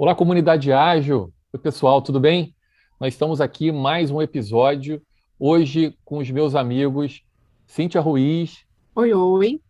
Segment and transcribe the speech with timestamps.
[0.00, 1.32] Olá, comunidade ágil.
[1.52, 2.54] Oi, pessoal, tudo bem?
[3.00, 5.02] Nós estamos aqui mais um episódio,
[5.36, 7.24] hoje com os meus amigos
[7.66, 8.64] Cíntia Ruiz.
[8.94, 9.60] Oi, oi.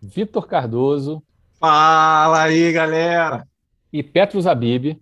[0.00, 1.22] Vitor Cardoso.
[1.60, 3.46] Fala aí, galera.
[3.92, 4.98] E Petros Abib.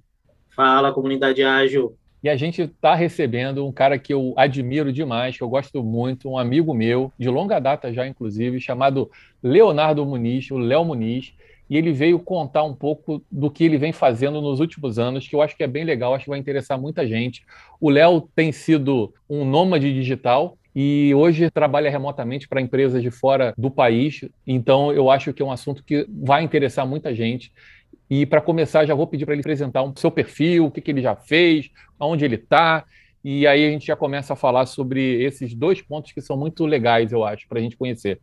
[0.56, 1.96] Fala, comunidade ágil.
[2.20, 6.28] E a gente está recebendo um cara que eu admiro demais, que eu gosto muito,
[6.28, 9.08] um amigo meu, de longa data já, inclusive, chamado
[9.40, 11.34] Leonardo Muniz, o Léo Muniz
[11.72, 15.34] e ele veio contar um pouco do que ele vem fazendo nos últimos anos, que
[15.34, 17.46] eu acho que é bem legal, acho que vai interessar muita gente.
[17.80, 23.54] O Léo tem sido um nômade digital, e hoje trabalha remotamente para empresas de fora
[23.56, 27.50] do país, então eu acho que é um assunto que vai interessar muita gente.
[28.10, 30.82] E para começar, já vou pedir para ele apresentar o um, seu perfil, o que,
[30.82, 32.84] que ele já fez, aonde ele está,
[33.24, 36.66] e aí a gente já começa a falar sobre esses dois pontos que são muito
[36.66, 38.20] legais, eu acho, para a gente conhecer.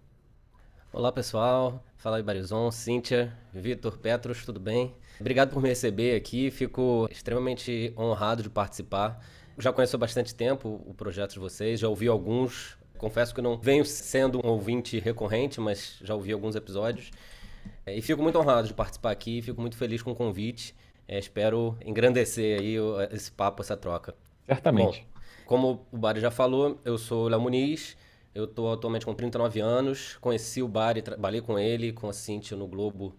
[0.94, 4.96] Olá pessoal, fala aí Barizon, Cíntia, Vitor, Petros, tudo bem?
[5.20, 9.20] Obrigado por me receber aqui, fico extremamente honrado de participar.
[9.58, 13.60] Já conheço há bastante tempo o projeto de vocês, já ouvi alguns, confesso que não
[13.60, 17.12] venho sendo um ouvinte recorrente, mas já ouvi alguns episódios.
[17.86, 20.74] É, e fico muito honrado de participar aqui, fico muito feliz com o convite.
[21.06, 22.76] É, espero engrandecer aí
[23.12, 24.16] esse papo, essa troca.
[24.46, 25.02] Certamente.
[25.02, 27.98] Bom, como o Bari já falou, eu sou Léo Muniz,
[28.40, 32.58] eu estou atualmente com 39 anos, conheci o Bari, trabalhei com ele, com a Cintia
[32.58, 33.16] no Globo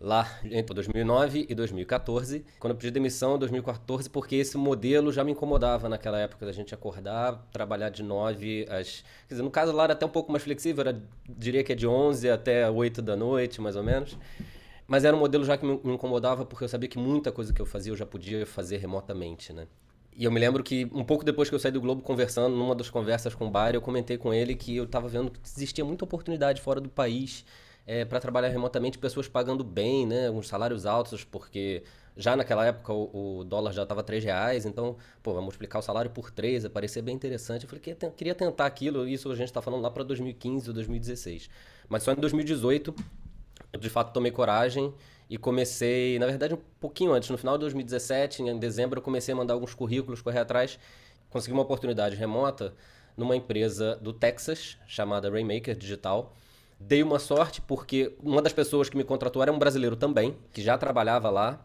[0.00, 2.44] lá entre 2009 e 2014.
[2.58, 6.52] Quando eu pedi demissão em 2014, porque esse modelo já me incomodava naquela época da
[6.52, 9.04] gente acordar, trabalhar de 9 às...
[9.28, 11.76] Quer dizer, no caso lá era até um pouco mais flexível, era, diria que é
[11.76, 14.16] de 11 até 8 da noite, mais ou menos.
[14.86, 17.60] Mas era um modelo já que me incomodava porque eu sabia que muita coisa que
[17.60, 19.68] eu fazia eu já podia fazer remotamente, né?
[20.16, 22.74] E eu me lembro que um pouco depois que eu saí do Globo conversando, numa
[22.74, 25.84] das conversas com o Bar, eu comentei com ele que eu estava vendo que existia
[25.84, 27.44] muita oportunidade fora do país
[27.86, 31.82] é, para trabalhar remotamente, pessoas pagando bem, né, uns salários altos, porque
[32.16, 35.82] já naquela época o, o dólar já estava 3 reais, então, pô, vamos multiplicar o
[35.82, 37.62] salário por 3, parecia bem interessante.
[37.62, 40.74] Eu falei que queria tentar aquilo, isso a gente está falando lá para 2015 ou
[40.74, 41.48] 2016.
[41.88, 42.94] Mas só em 2018
[43.72, 44.92] eu de fato tomei coragem
[45.30, 49.32] e comecei, na verdade, um pouquinho antes, no final de 2017, em dezembro, eu comecei
[49.32, 50.76] a mandar alguns currículos, correr atrás,
[51.30, 52.74] consegui uma oportunidade remota
[53.16, 56.34] numa empresa do Texas chamada Rainmaker Digital.
[56.80, 60.60] Dei uma sorte porque uma das pessoas que me contratou era um brasileiro também, que
[60.60, 61.64] já trabalhava lá.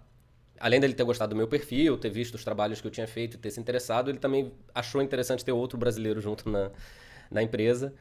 [0.60, 3.34] Além dele ter gostado do meu perfil, ter visto os trabalhos que eu tinha feito
[3.34, 6.70] e ter se interessado, ele também achou interessante ter outro brasileiro junto na,
[7.32, 7.96] na empresa.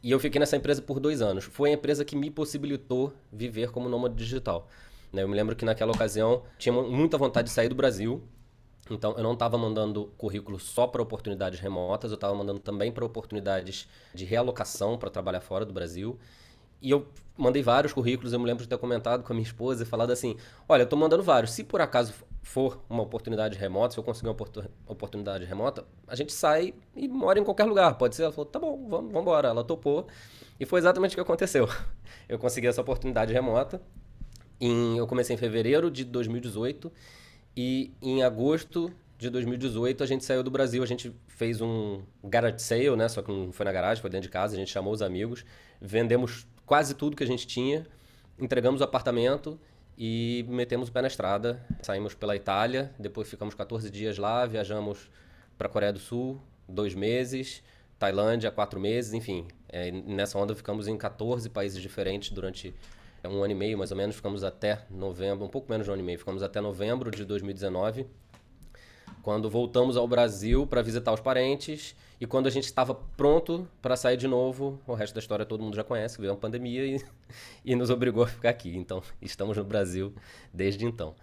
[0.00, 1.44] E eu fiquei nessa empresa por dois anos.
[1.44, 4.68] Foi a empresa que me possibilitou viver como nômade digital.
[5.12, 5.22] Né?
[5.22, 8.22] Eu me lembro que naquela ocasião tinha muita vontade de sair do Brasil,
[8.90, 13.04] então eu não estava mandando currículo só para oportunidades remotas, eu estava mandando também para
[13.04, 16.18] oportunidades de realocação para trabalhar fora do Brasil.
[16.80, 19.82] E eu mandei vários currículos, eu me lembro de ter comentado com a minha esposa
[19.82, 20.36] e falado assim:
[20.68, 21.52] olha, eu estou mandando vários.
[21.52, 24.36] Se por acaso for uma oportunidade remota, se eu conseguir uma
[24.86, 27.98] oportunidade remota, a gente sai e mora em qualquer lugar.
[27.98, 28.22] Pode ser?
[28.22, 29.48] Ela falou: tá bom, vamos, vamos embora.
[29.48, 30.06] Ela topou.
[30.58, 31.68] E foi exatamente o que aconteceu.
[32.28, 33.82] Eu consegui essa oportunidade remota.
[34.60, 36.92] Em, eu comecei em fevereiro de 2018
[37.56, 40.82] e em agosto de 2018 a gente saiu do Brasil.
[40.82, 43.08] A gente fez um garage sale, né?
[43.08, 44.54] Só que não foi na garagem, foi dentro de casa.
[44.54, 45.44] A gente chamou os amigos,
[45.80, 47.86] vendemos quase tudo que a gente tinha,
[48.38, 49.58] entregamos o apartamento
[49.96, 51.60] e metemos o pé na estrada.
[51.82, 55.10] Saímos pela Itália, depois ficamos 14 dias lá, viajamos
[55.56, 57.62] para Coreia do Sul, dois meses,
[57.98, 59.48] Tailândia, quatro meses, enfim.
[59.68, 62.72] É, nessa onda ficamos em 14 países diferentes durante
[63.22, 65.90] é um ano e meio mais ou menos, ficamos até novembro, um pouco menos de
[65.90, 68.06] um ano e meio, ficamos até novembro de 2019,
[69.22, 73.96] quando voltamos ao Brasil para visitar os parentes e quando a gente estava pronto para
[73.96, 77.04] sair de novo, o resto da história todo mundo já conhece, veio uma pandemia e,
[77.64, 78.76] e nos obrigou a ficar aqui.
[78.76, 80.14] Então, estamos no Brasil
[80.52, 81.14] desde então.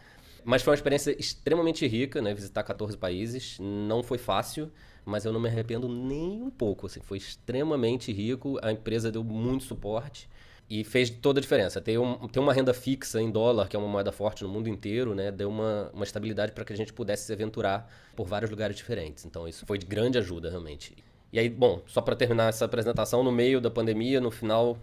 [0.43, 2.31] Mas foi uma experiência extremamente rica, né?
[2.31, 3.57] Visitar 14 países.
[3.59, 4.71] Não foi fácil,
[5.03, 6.85] mas eu não me arrependo nem um pouco.
[6.85, 8.59] Assim, foi extremamente rico.
[8.61, 10.29] A empresa deu muito suporte.
[10.69, 11.79] E fez toda a diferença.
[11.79, 14.67] Ter, um, ter uma renda fixa em dólar, que é uma moeda forte no mundo
[14.67, 15.31] inteiro, né?
[15.31, 19.25] Deu uma, uma estabilidade para que a gente pudesse se aventurar por vários lugares diferentes.
[19.25, 20.95] Então, isso foi de grande ajuda, realmente.
[21.31, 24.77] E aí, bom, só para terminar essa apresentação, no meio da pandemia, no final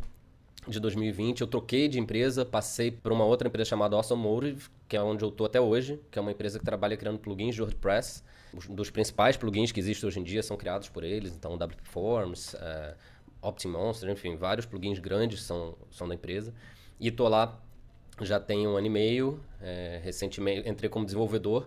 [0.68, 4.96] de 2020, eu troquei de empresa, passei para uma outra empresa chamada Awesome Motive, que
[4.96, 7.62] é onde eu estou até hoje, que é uma empresa que trabalha criando plugins de
[7.62, 8.22] WordPress.
[8.68, 11.82] Um dos principais plugins que existem hoje em dia são criados por eles, então WP
[11.84, 12.94] Forms, uh,
[13.42, 16.54] OptiMonster, enfim, vários plugins grandes são, são da empresa.
[16.98, 17.60] E tô lá
[18.20, 21.66] já tem um ano e meio, é, recentemente entrei como desenvolvedor,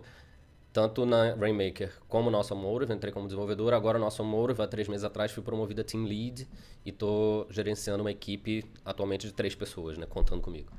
[0.72, 5.04] tanto na Rainmaker como na Automotive, entrei como desenvolvedor, agora na Automotive, há três meses
[5.04, 6.46] atrás fui promovido a Team Lead
[6.84, 10.70] e estou gerenciando uma equipe atualmente de três pessoas, né, contando comigo.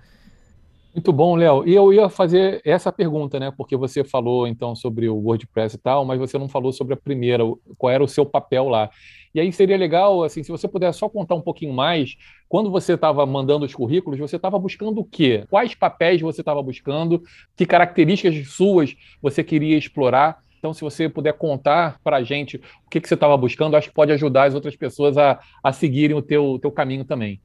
[0.98, 1.64] Muito bom, Léo.
[1.68, 3.54] E eu ia fazer essa pergunta, né?
[3.56, 6.98] Porque você falou então sobre o WordPress e tal, mas você não falou sobre a
[6.98, 7.44] primeira,
[7.78, 8.90] qual era o seu papel lá.
[9.32, 12.16] E aí seria legal, assim, se você puder só contar um pouquinho mais,
[12.50, 15.46] quando você estava mandando os currículos, você estava buscando o quê?
[15.52, 17.22] Quais papéis você estava buscando?
[17.56, 20.40] Que características suas você queria explorar?
[20.58, 23.90] Então, se você puder contar para a gente o que, que você estava buscando, acho
[23.90, 27.40] que pode ajudar as outras pessoas a, a seguirem o teu, teu caminho também.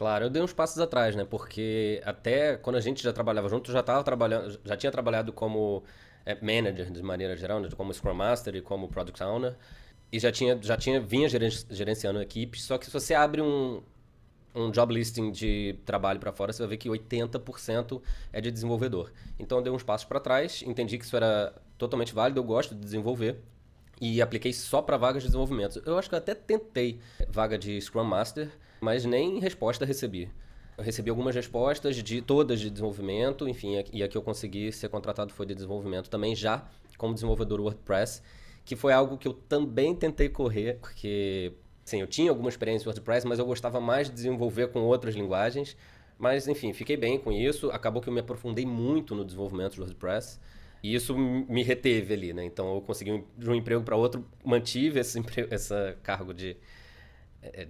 [0.00, 1.26] Claro, eu dei uns passos atrás, né?
[1.26, 5.84] Porque até quando a gente já trabalhava junto, já estava trabalhando, já tinha trabalhado como
[6.24, 7.68] é, manager de maneira geral, né?
[7.76, 9.54] como Scrum Master e como Product Owner,
[10.10, 12.62] e já tinha, já tinha vinha gerenciando equipes.
[12.62, 13.82] Só que se você abre um,
[14.54, 18.00] um job listing de trabalho para fora, você vai ver que 80%
[18.32, 19.12] é de desenvolvedor.
[19.38, 22.74] Então eu dei uns passos para trás, entendi que isso era totalmente válido, eu gosto
[22.74, 23.38] de desenvolver
[24.00, 25.82] e apliquei só para vagas de desenvolvimento.
[25.84, 26.98] Eu acho que eu até tentei
[27.28, 28.50] vaga de Scrum Master,
[28.80, 30.30] mas nem resposta recebi.
[30.76, 34.88] Eu recebi algumas respostas de todas de desenvolvimento, enfim, e a que eu consegui ser
[34.88, 36.66] contratado foi de desenvolvimento também já
[36.96, 38.22] como desenvolvedor WordPress,
[38.64, 41.52] que foi algo que eu também tentei correr, porque
[41.84, 45.14] sim, eu tinha alguma experiência em WordPress, mas eu gostava mais de desenvolver com outras
[45.14, 45.76] linguagens.
[46.18, 47.70] Mas enfim, fiquei bem com isso.
[47.70, 50.38] Acabou que eu me aprofundei muito no desenvolvimento de WordPress.
[50.82, 52.44] E isso me reteve ali, né?
[52.44, 55.18] Então eu consegui de um emprego para outro, mantive esse,
[55.50, 56.56] esse cargo de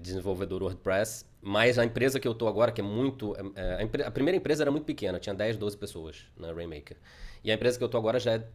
[0.00, 3.34] desenvolvedor WordPress, mas a empresa que eu estou agora, que é muito.
[3.54, 6.96] É, a, a, primeira empresa era muito pequena, tinha 10, 12 pessoas na Rainmaker.
[7.42, 8.46] E a empresa que eu estou agora já é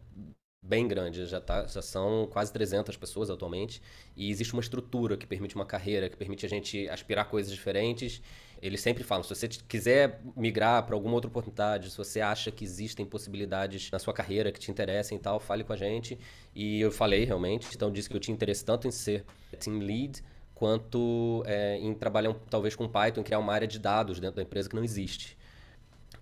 [0.62, 3.80] bem grande, já, tá, já são quase 300 pessoas atualmente.
[4.16, 8.22] E existe uma estrutura que permite uma carreira, que permite a gente aspirar coisas diferentes
[8.60, 12.64] eles sempre falam, se você quiser migrar para alguma outra oportunidade, se você acha que
[12.64, 16.18] existem possibilidades na sua carreira que te interessem e tal, fale com a gente.
[16.54, 19.24] E eu falei realmente, então disse que eu tinha interesse tanto em ser
[19.58, 20.22] team lead
[20.56, 24.68] quanto é, em trabalhar talvez com Python, criar uma área de dados dentro da empresa
[24.68, 25.36] que não existe.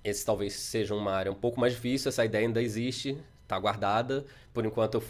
[0.03, 4.27] Esse talvez seja uma área um pouco mais difícil, essa ideia ainda existe, está guardada.
[4.53, 5.05] Por enquanto eu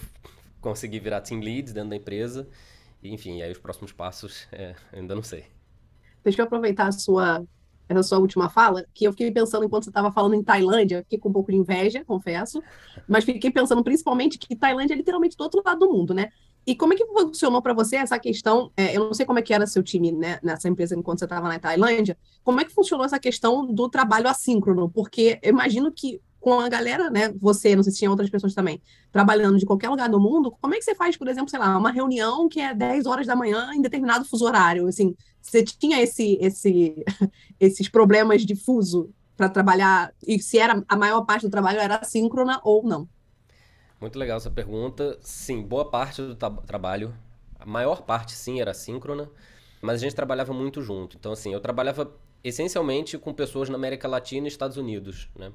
[0.60, 2.46] consegui virar team lead dentro da empresa.
[3.02, 5.46] Enfim, aí os próximos passos é, ainda não sei.
[6.22, 7.42] Deixa eu aproveitar a sua,
[7.88, 11.18] essa sua última fala, que eu fiquei pensando enquanto você estava falando em Tailândia, fiquei
[11.18, 12.62] com um pouco de inveja, confesso,
[13.08, 16.30] mas fiquei pensando principalmente que Tailândia é literalmente do outro lado do mundo, né?
[16.66, 18.70] E como é que funcionou para você essa questão?
[18.76, 21.26] É, eu não sei como é que era seu time né, nessa empresa enquanto você
[21.26, 22.16] estava na Tailândia.
[22.42, 24.90] Como é que funcionou essa questão do trabalho assíncrono?
[24.90, 27.32] Porque eu imagino que com a galera, né?
[27.40, 28.78] Você, não sei se tinha outras pessoas também,
[29.10, 31.78] trabalhando de qualquer lugar do mundo, como é que você faz, por exemplo, sei lá,
[31.78, 34.86] uma reunião que é 10 horas da manhã em determinado fuso horário?
[34.86, 37.02] Assim, você tinha esse, esse,
[37.58, 41.96] esses problemas de fuso para trabalhar, e se era a maior parte do trabalho era
[41.96, 43.08] assíncrona ou não?
[44.04, 45.16] Muito legal essa pergunta.
[45.22, 47.14] Sim, boa parte do trabalho,
[47.58, 49.30] a maior parte sim era assíncrona,
[49.80, 51.16] mas a gente trabalhava muito junto.
[51.16, 52.14] Então, assim, eu trabalhava
[52.44, 55.50] essencialmente com pessoas na América Latina e Estados Unidos, né?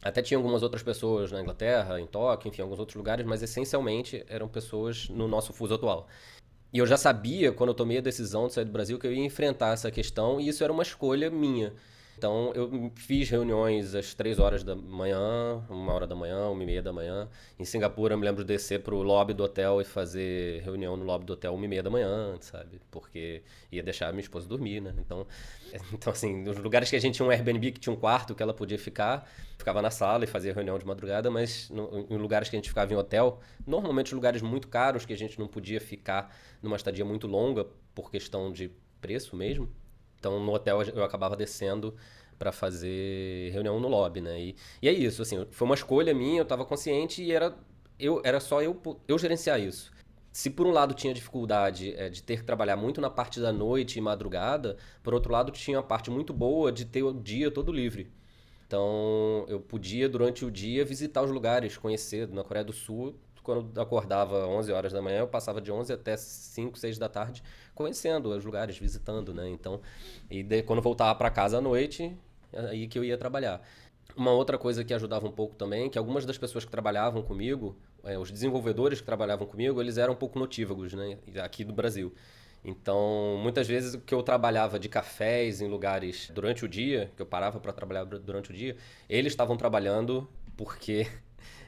[0.00, 4.24] Até tinha algumas outras pessoas na Inglaterra, em Tóquio, enfim, alguns outros lugares, mas essencialmente
[4.28, 6.06] eram pessoas no nosso fuso atual.
[6.72, 9.12] E eu já sabia, quando eu tomei a decisão de sair do Brasil, que eu
[9.12, 11.72] ia enfrentar essa questão, e isso era uma escolha minha.
[12.16, 16.66] Então, eu fiz reuniões às três horas da manhã, uma hora da manhã, uma e
[16.66, 17.28] meia da manhã.
[17.58, 20.96] Em Singapura, eu me lembro de descer para o lobby do hotel e fazer reunião
[20.96, 22.80] no lobby do hotel uma e meia da manhã, sabe?
[22.90, 24.94] Porque ia deixar minha esposa dormir, né?
[24.98, 25.26] Então,
[25.92, 28.42] então, assim, nos lugares que a gente tinha um Airbnb que tinha um quarto que
[28.42, 32.48] ela podia ficar, ficava na sala e fazia reunião de madrugada, mas no, em lugares
[32.48, 35.80] que a gente ficava em hotel, normalmente lugares muito caros que a gente não podia
[35.80, 39.68] ficar numa estadia muito longa por questão de preço mesmo,
[40.24, 41.94] então, no hotel eu acabava descendo
[42.38, 44.40] para fazer reunião no lobby, né?
[44.40, 47.54] E, e é isso, assim, foi uma escolha minha, eu estava consciente e era,
[47.98, 49.92] eu, era só eu, eu gerenciar isso.
[50.32, 53.52] Se por um lado tinha dificuldade é, de ter que trabalhar muito na parte da
[53.52, 57.50] noite e madrugada, por outro lado tinha a parte muito boa de ter o dia
[57.50, 58.10] todo livre.
[58.66, 62.28] Então eu podia durante o dia visitar os lugares, conhecer.
[62.28, 63.14] Na Coreia do Sul
[63.44, 67.42] quando acordava 11 horas da manhã, eu passava de 11 até 5, 6 da tarde
[67.74, 69.48] conhecendo os lugares, visitando, né?
[69.48, 69.80] Então,
[70.30, 72.16] e de, quando voltava para casa à noite,
[72.52, 73.60] aí que eu ia trabalhar.
[74.16, 77.76] Uma outra coisa que ajudava um pouco também, que algumas das pessoas que trabalhavam comigo,
[78.02, 81.18] é, os desenvolvedores que trabalhavam comigo, eles eram um pouco notívagos, né?
[81.42, 82.14] Aqui do Brasil.
[82.64, 87.26] Então, muitas vezes que eu trabalhava de cafés em lugares durante o dia, que eu
[87.26, 91.06] parava para trabalhar durante o dia, eles estavam trabalhando porque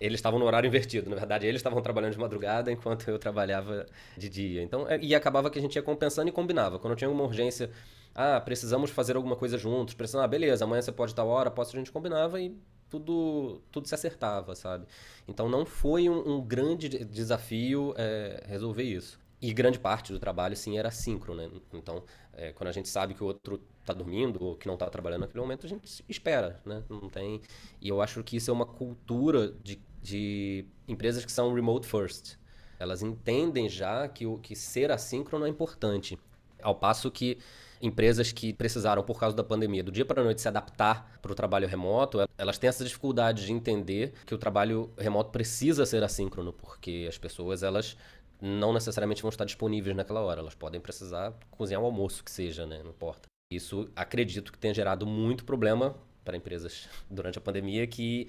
[0.01, 1.09] eles estavam no horário invertido.
[1.11, 3.87] Na verdade, eles estavam trabalhando de madrugada enquanto eu trabalhava
[4.17, 4.63] de dia.
[4.63, 6.79] Então, é, e acabava que a gente ia compensando e combinava.
[6.79, 7.71] Quando tinha uma urgência,
[8.15, 11.77] ah, precisamos fazer alguma coisa juntos, precisamos, ah, beleza, amanhã você pode tal hora, posso,
[11.77, 12.57] a gente combinava e
[12.89, 14.87] tudo, tudo se acertava, sabe?
[15.29, 19.19] Então não foi um, um grande desafio é, resolver isso.
[19.41, 21.51] E grande parte do trabalho, sim, era síncrono, né?
[21.75, 24.89] Então, é, quando a gente sabe que o outro está dormindo ou que não está
[24.91, 26.83] trabalhando naquele momento, a gente espera, né?
[26.89, 27.41] Não tem.
[27.81, 32.37] E eu acho que isso é uma cultura de, de empresas que são remote first.
[32.79, 36.19] Elas entendem já que, o, que ser assíncrono é importante.
[36.63, 37.39] Ao passo que
[37.81, 41.33] empresas que precisaram, por causa da pandemia, do dia para a noite se adaptar para
[41.33, 46.03] o trabalho remoto, elas têm essa dificuldade de entender que o trabalho remoto precisa ser
[46.03, 47.97] assíncrono, porque as pessoas elas
[48.41, 52.67] não necessariamente vão estar disponíveis naquela hora, elas podem precisar cozinhar um almoço que seja,
[52.67, 52.83] né?
[52.83, 53.29] não importa.
[53.49, 58.29] Isso acredito que tenha gerado muito problema para empresas durante a pandemia que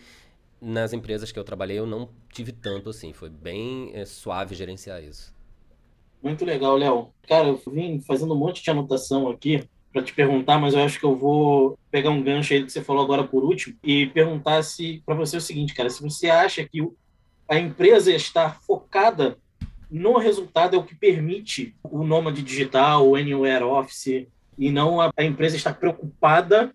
[0.62, 5.04] nas empresas que eu trabalhei eu não tive tanto assim, foi bem é, suave gerenciar
[5.04, 5.36] isso.
[6.22, 7.10] Muito legal, Léo.
[7.28, 11.00] Cara, eu vim fazendo um monte de anotação aqui para te perguntar, mas eu acho
[11.00, 14.62] que eu vou pegar um gancho aí que você falou agora por último e perguntar
[14.62, 16.88] se para você é o seguinte, cara, se você acha que
[17.50, 19.38] a empresa está focada
[19.90, 25.12] no resultado é o que permite o nômade digital, o anywhere office, e não a,
[25.16, 26.74] a empresa estar preocupada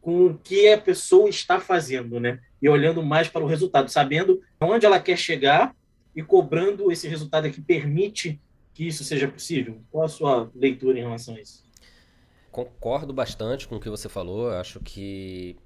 [0.00, 2.40] com o que a pessoa está fazendo, né?
[2.62, 5.74] E olhando mais para o resultado, sabendo onde ela quer chegar
[6.14, 8.40] e cobrando esse resultado que permite
[8.72, 9.80] que isso seja possível?
[9.90, 11.64] Qual a sua leitura em relação a isso?
[12.50, 14.50] Concordo bastante com o que você falou.
[14.50, 15.56] Acho que.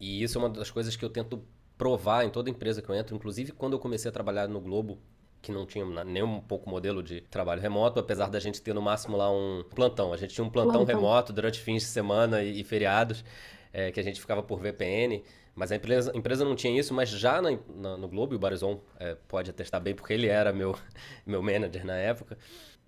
[0.00, 1.42] E isso é uma das coisas que eu tento
[1.76, 3.14] provar em toda empresa que eu entro.
[3.14, 4.98] Inclusive, quando eu comecei a trabalhar no Globo,
[5.40, 8.82] que não tinha nem um pouco modelo de trabalho remoto, apesar da gente ter no
[8.82, 10.12] máximo lá um plantão.
[10.12, 10.94] A gente tinha um plantão, plantão.
[10.94, 13.24] remoto durante fins de semana e, e feriados,
[13.72, 15.22] é, que a gente ficava por VPN.
[15.54, 18.36] Mas a empresa, a empresa não tinha isso, mas já na, na, no Globo, e
[18.36, 20.76] o Barizon é, pode atestar bem, porque ele era meu,
[21.26, 22.38] meu manager na época,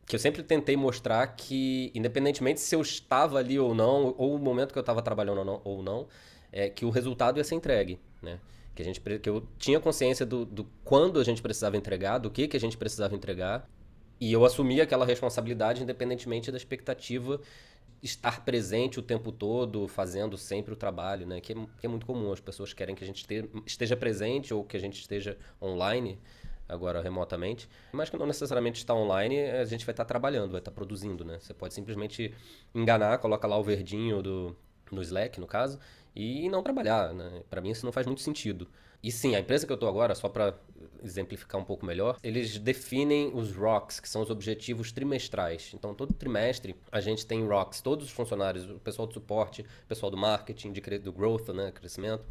[0.06, 4.38] que eu sempre tentei mostrar que, independentemente se eu estava ali ou não, ou o
[4.38, 6.06] momento que eu estava trabalhando ou não,
[6.52, 8.38] é, que o resultado ia ser entregue, né?
[8.80, 12.30] Que, a gente, que eu tinha consciência do, do quando a gente precisava entregar, do
[12.30, 13.68] que, que a gente precisava entregar,
[14.18, 17.40] e eu assumia aquela responsabilidade independentemente da expectativa
[18.02, 21.40] estar presente o tempo todo, fazendo sempre o trabalho, né?
[21.40, 22.32] Que é, que é muito comum.
[22.32, 23.26] As pessoas querem que a gente
[23.66, 26.18] esteja presente ou que a gente esteja online,
[26.66, 30.70] agora remotamente, mas que não necessariamente está online, a gente vai estar trabalhando, vai estar
[30.70, 31.38] produzindo, né?
[31.40, 32.32] Você pode simplesmente
[32.74, 34.56] enganar, coloca lá o verdinho do,
[34.94, 35.78] no Slack, no caso,
[36.14, 37.42] e não trabalhar, né?
[37.48, 38.68] Para mim isso não faz muito sentido.
[39.02, 40.54] E sim, a empresa que eu estou agora, só para
[41.02, 45.72] exemplificar um pouco melhor, eles definem os ROCs, que são os objetivos trimestrais.
[45.74, 49.86] Então, todo trimestre a gente tem ROCs, todos os funcionários, o pessoal do suporte, o
[49.88, 52.24] pessoal do marketing, de, do growth, né, crescimento.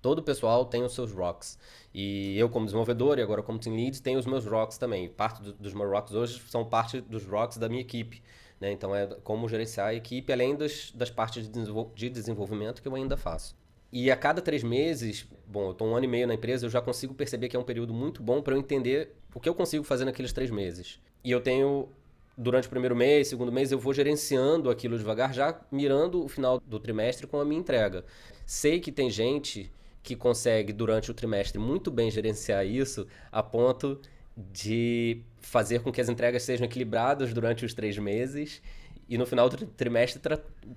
[0.00, 1.58] Todo o pessoal tem os seus ROCs.
[1.92, 5.08] E eu, como desenvolvedor, e agora como team lead, tenho os meus ROCs também.
[5.08, 8.22] Parte do, dos meus ROCs hoje são parte dos ROCs da minha equipe.
[8.60, 8.72] Né?
[8.72, 11.48] Então, é como gerenciar a equipe, além das, das partes
[11.94, 13.56] de desenvolvimento que eu ainda faço.
[13.92, 16.70] E a cada três meses, bom, eu estou um ano e meio na empresa, eu
[16.70, 19.54] já consigo perceber que é um período muito bom para eu entender o que eu
[19.54, 21.00] consigo fazer naqueles três meses.
[21.22, 21.88] E eu tenho,
[22.36, 26.60] durante o primeiro mês, segundo mês, eu vou gerenciando aquilo devagar, já mirando o final
[26.60, 28.04] do trimestre com a minha entrega.
[28.44, 29.70] Sei que tem gente
[30.02, 34.00] que consegue, durante o trimestre, muito bem gerenciar isso, a ponto
[34.36, 38.60] de fazer com que as entregas sejam equilibradas durante os três meses
[39.08, 40.20] e no final do trimestre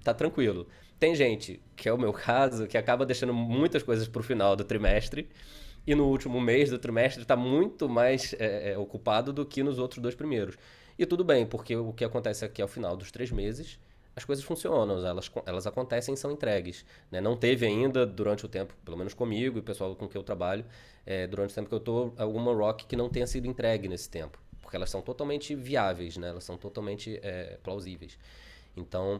[0.03, 0.67] tá, tranquilo.
[0.99, 4.55] Tem gente, que é o meu caso, que acaba deixando muitas coisas para o final
[4.55, 5.27] do trimestre
[5.87, 9.79] e no último mês do trimestre está muito mais é, é, ocupado do que nos
[9.79, 10.55] outros dois primeiros.
[10.99, 13.79] E tudo bem, porque o que acontece aqui ao final dos três meses,
[14.15, 16.85] as coisas funcionam, elas, elas acontecem e são entregues.
[17.09, 17.19] Né?
[17.19, 20.23] Não teve ainda, durante o tempo, pelo menos comigo e o pessoal com quem eu
[20.23, 20.63] trabalho,
[21.07, 24.07] é, durante o tempo que eu estou, alguma rock que não tenha sido entregue nesse
[24.07, 24.37] tempo.
[24.69, 26.29] Porque elas são totalmente viáveis, né?
[26.29, 28.19] elas são totalmente é, plausíveis.
[28.77, 29.19] Então,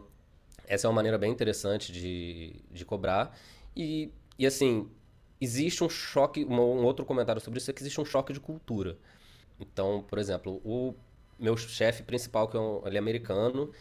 [0.68, 3.36] essa é uma maneira bem interessante de, de cobrar.
[3.76, 4.88] E, e assim,
[5.42, 8.40] existe um choque, um, um outro comentário sobre isso é que existe um choque de
[8.40, 8.96] cultura.
[9.60, 10.94] Então, por exemplo, o
[11.40, 13.72] meu chefe principal, que é um, ele é americano,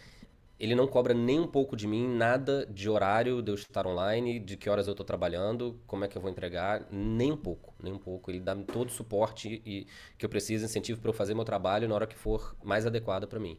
[0.58, 4.40] ele não cobra nem um pouco de mim nada de horário de eu estar online,
[4.40, 7.72] de que horas eu estou trabalhando, como é que eu vou entregar, nem um pouco,
[7.80, 8.30] nem um pouco.
[8.30, 9.86] Ele dá todo o suporte e,
[10.16, 13.26] que eu preciso, incentivo para eu fazer meu trabalho na hora que for mais adequada
[13.26, 13.56] para mim.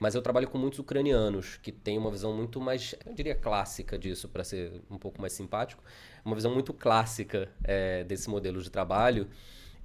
[0.00, 3.98] Mas eu trabalho com muitos ucranianos que têm uma visão muito mais, eu diria, clássica
[3.98, 5.82] disso, para ser um pouco mais simpático,
[6.24, 9.28] uma visão muito clássica é, desse modelo de trabalho.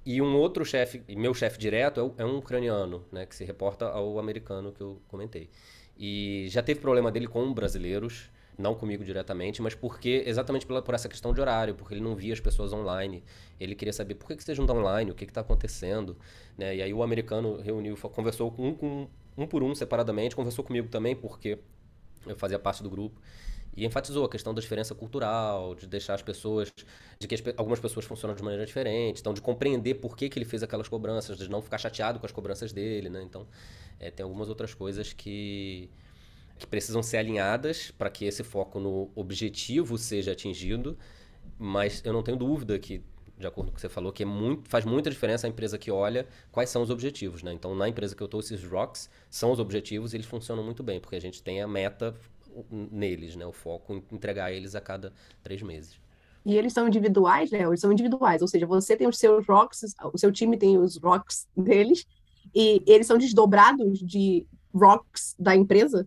[0.06, 3.86] E um outro chefe, meu chefe direto, é, é um ucraniano, né, que se reporta
[3.86, 5.50] ao americano que eu comentei.
[5.96, 10.94] E já teve problema dele com brasileiros, não comigo diretamente, mas porque exatamente por, por,
[10.94, 13.22] essa questão de horário, porque ele não via as pessoas online.
[13.58, 16.16] Ele queria saber por que, que vocês não estão online, o que está acontecendo.
[16.56, 16.76] Né?
[16.76, 20.88] E aí o americano reuniu, conversou com um com um por um, separadamente, conversou comigo
[20.88, 21.58] também, porque
[22.26, 23.20] eu fazia parte do grupo.
[23.76, 26.72] E enfatizou a questão da diferença cultural, de deixar as pessoas,
[27.18, 30.38] de que as, algumas pessoas funcionam de maneira diferente, então de compreender por que, que
[30.38, 33.20] ele fez aquelas cobranças, de não ficar chateado com as cobranças dele, né?
[33.24, 33.48] Então,
[33.98, 35.90] é, tem algumas outras coisas que,
[36.58, 40.96] que precisam ser alinhadas para que esse foco no objetivo seja atingido,
[41.58, 43.02] mas eu não tenho dúvida que
[43.38, 45.76] de acordo com o que você falou, que é muito, faz muita diferença a empresa
[45.76, 47.52] que olha quais são os objetivos, né?
[47.52, 50.82] Então, na empresa que eu estou, esses rocks são os objetivos e eles funcionam muito
[50.82, 52.14] bem, porque a gente tem a meta
[52.70, 53.44] neles, né?
[53.44, 55.98] O foco em entregar eles a cada três meses.
[56.44, 57.62] E eles são individuais, né?
[57.62, 60.96] Eles são individuais, ou seja, você tem os seus rocks, o seu time tem os
[60.96, 62.06] rocks deles,
[62.54, 66.06] e eles são desdobrados de rocks da empresa?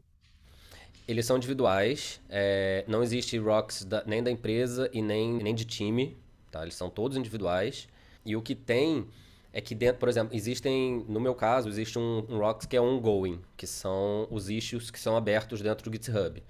[1.08, 5.64] Eles são individuais, é, não existe rocks da, nem da empresa e nem, nem de
[5.64, 6.18] time,
[6.52, 6.64] tá?
[6.64, 7.88] Eles são todos individuais.
[8.26, 9.08] E o que tem
[9.54, 12.82] é que dentro, por exemplo, existem, no meu caso, existe um, um rocks que é
[12.82, 16.44] ongoing, que são os issues que são abertos dentro do GitHub.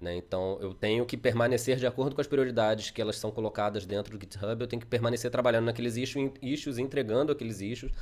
[0.00, 0.16] Né?
[0.16, 4.16] Então, eu tenho que permanecer de acordo com as prioridades que elas são colocadas dentro
[4.16, 7.92] do GitHub, eu tenho que permanecer trabalhando naqueles issues, issues entregando aqueles issues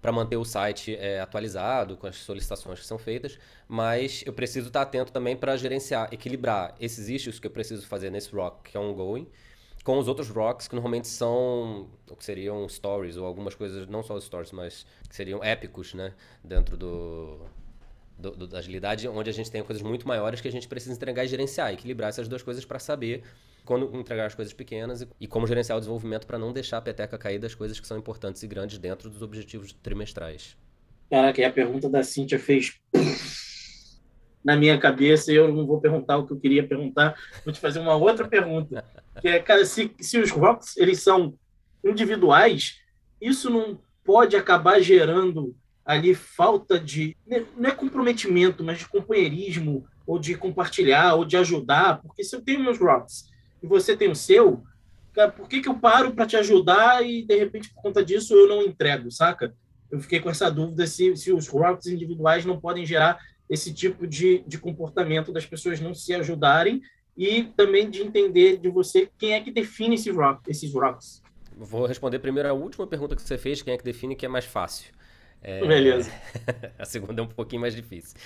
[0.00, 4.68] para manter o site é, atualizado com as solicitações que são feitas, mas eu preciso
[4.68, 8.76] estar atento também para gerenciar, equilibrar esses issues que eu preciso fazer nesse rock, que
[8.76, 9.28] é ongoing,
[9.82, 14.02] com os outros rocks que normalmente são o que seriam stories ou algumas coisas, não
[14.02, 16.12] só os stories, mas que seriam épicos, né?
[16.44, 17.40] Dentro do,
[18.18, 20.92] do, do, da agilidade, onde a gente tem coisas muito maiores que a gente precisa
[20.94, 23.22] entregar e gerenciar, equilibrar essas duas coisas para saber
[23.68, 26.80] quando entregar as coisas pequenas e, e como gerenciar o desenvolvimento para não deixar a
[26.80, 30.56] peteca cair das coisas que são importantes e grandes dentro dos objetivos trimestrais.
[31.10, 32.80] Caraca, e a pergunta da Cíntia fez
[34.42, 37.60] na minha cabeça e eu não vou perguntar o que eu queria perguntar, vou te
[37.60, 38.82] fazer uma outra pergunta,
[39.20, 41.34] que é, cara, se, se os rocks eles são
[41.84, 42.80] individuais,
[43.20, 49.84] isso não pode acabar gerando ali falta de né, não é comprometimento, mas de companheirismo
[50.06, 53.28] ou de compartilhar ou de ajudar, porque se eu tenho meus rocks
[53.62, 54.62] e você tem o seu,
[55.12, 58.34] cara, por que, que eu paro para te ajudar e de repente por conta disso
[58.34, 59.54] eu não entrego, saca?
[59.90, 64.06] Eu fiquei com essa dúvida se, se os rocks individuais não podem gerar esse tipo
[64.06, 66.82] de, de comportamento das pessoas não se ajudarem
[67.16, 71.22] e também de entender de você quem é que define esse rock, esses rocks.
[71.56, 74.28] Vou responder primeiro a última pergunta que você fez, quem é que define, que é
[74.28, 74.92] mais fácil.
[75.42, 75.66] É...
[75.66, 76.12] Beleza.
[76.78, 78.16] a segunda é um pouquinho mais difícil.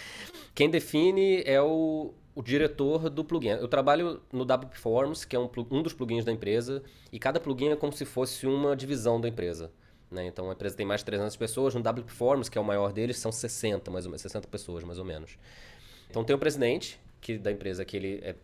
[0.54, 3.51] Quem define é o, o diretor do plugin.
[3.51, 7.38] Eu trabalho no WP Forms, que é um, um dos plugins da empresa, e cada
[7.38, 9.71] plugin é como se fosse uma divisão da empresa.
[10.11, 10.27] Né?
[10.27, 12.92] Então a empresa tem mais de 300 pessoas, no WP Forms, que é o maior
[12.92, 15.38] deles, são 60, mais ou menos, 60 pessoas, mais ou menos.
[16.11, 18.35] Então tem o presidente que da empresa que ele é,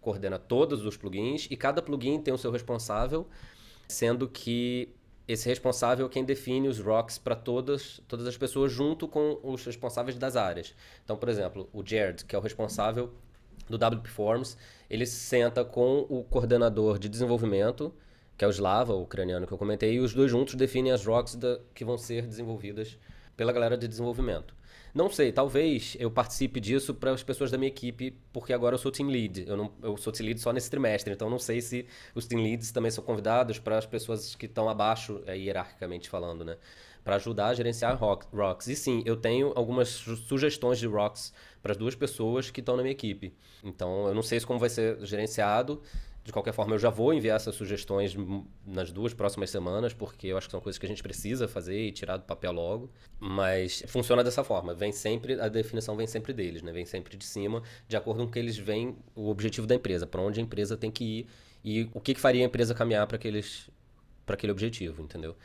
[0.00, 3.26] coordena todos os plugins e cada plugin tem o seu responsável,
[3.88, 4.88] sendo que
[5.26, 9.64] esse responsável é quem define os rocks para todas, todas as pessoas junto com os
[9.64, 10.74] responsáveis das áreas.
[11.04, 13.12] Então, por exemplo, o Jared, que é o responsável
[13.68, 14.56] do WP Forms,
[14.88, 17.92] ele senta com o coordenador de desenvolvimento,
[18.36, 21.04] que é o Slava, o ucraniano que eu comentei, e os dois juntos definem as
[21.04, 22.98] rocks da, que vão ser desenvolvidas
[23.36, 24.54] pela galera de desenvolvimento.
[24.96, 28.78] Não sei, talvez eu participe disso para as pessoas da minha equipe, porque agora eu
[28.78, 29.44] sou team lead.
[29.46, 32.42] Eu, não, eu sou team lead só nesse trimestre, então não sei se os team
[32.42, 36.56] leads também são convidados para as pessoas que estão abaixo, é, hierarquicamente falando, né?
[37.06, 38.66] Para ajudar a gerenciar rock, rocks.
[38.66, 42.82] E sim, eu tenho algumas sugestões de rocks para as duas pessoas que estão na
[42.82, 43.32] minha equipe.
[43.62, 45.80] Então eu não sei como vai ser gerenciado.
[46.24, 48.16] De qualquer forma, eu já vou enviar essas sugestões
[48.66, 51.80] nas duas próximas semanas, porque eu acho que são coisas que a gente precisa fazer
[51.80, 52.90] e tirar do papel logo.
[53.20, 54.74] Mas funciona dessa forma.
[54.74, 56.72] Vem sempre, a definição vem sempre deles, né?
[56.72, 60.20] Vem sempre de cima, de acordo com que eles veem, o objetivo da empresa, para
[60.20, 61.26] onde a empresa tem que ir
[61.64, 65.36] e o que, que faria a empresa caminhar para aquele objetivo, entendeu?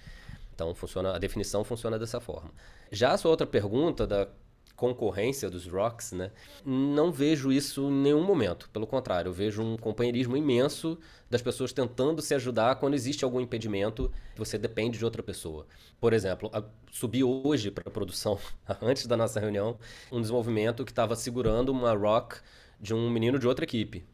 [0.62, 2.52] Então funciona, a definição funciona dessa forma.
[2.92, 4.28] Já a sua outra pergunta da
[4.76, 6.32] concorrência dos rocks, né?
[6.64, 8.70] Não vejo isso em nenhum momento.
[8.70, 11.00] Pelo contrário, eu vejo um companheirismo imenso
[11.32, 15.66] das pessoas tentando se ajudar quando existe algum impedimento, você depende de outra pessoa.
[16.00, 16.52] Por exemplo,
[16.92, 18.38] subi hoje para a produção,
[18.82, 19.80] antes da nossa reunião,
[20.12, 22.38] um desenvolvimento que estava segurando uma rock
[22.80, 24.06] de um menino de outra equipe,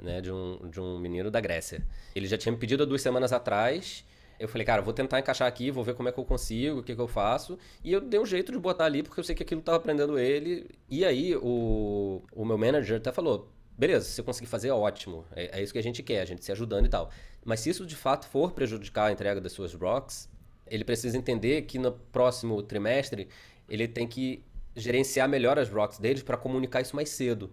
[0.00, 0.20] né?
[0.20, 1.84] De um, de um menino da Grécia.
[2.14, 4.04] Ele já tinha me pedido há duas semanas atrás
[4.40, 6.82] eu falei, cara, vou tentar encaixar aqui, vou ver como é que eu consigo, o
[6.82, 7.58] que, que eu faço.
[7.84, 10.18] E eu dei um jeito de botar ali, porque eu sei que aquilo estava aprendendo
[10.18, 10.66] ele.
[10.88, 15.26] E aí, o, o meu manager até falou: beleza, se eu conseguir fazer, ótimo.
[15.36, 17.10] É, é, isso que a gente quer, a gente se ajudando e tal.
[17.44, 20.26] Mas se isso de fato for prejudicar a entrega das suas rocks,
[20.66, 23.28] ele precisa entender que no próximo trimestre
[23.68, 24.42] ele tem que
[24.74, 27.52] gerenciar melhor as rocks deles para comunicar isso mais cedo.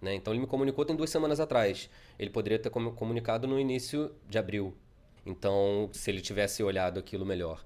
[0.00, 0.14] Né?
[0.14, 1.90] Então ele me comunicou tem duas semanas atrás.
[2.18, 4.74] Ele poderia ter comunicado no início de abril.
[5.26, 7.64] Então, se ele tivesse olhado aquilo melhor.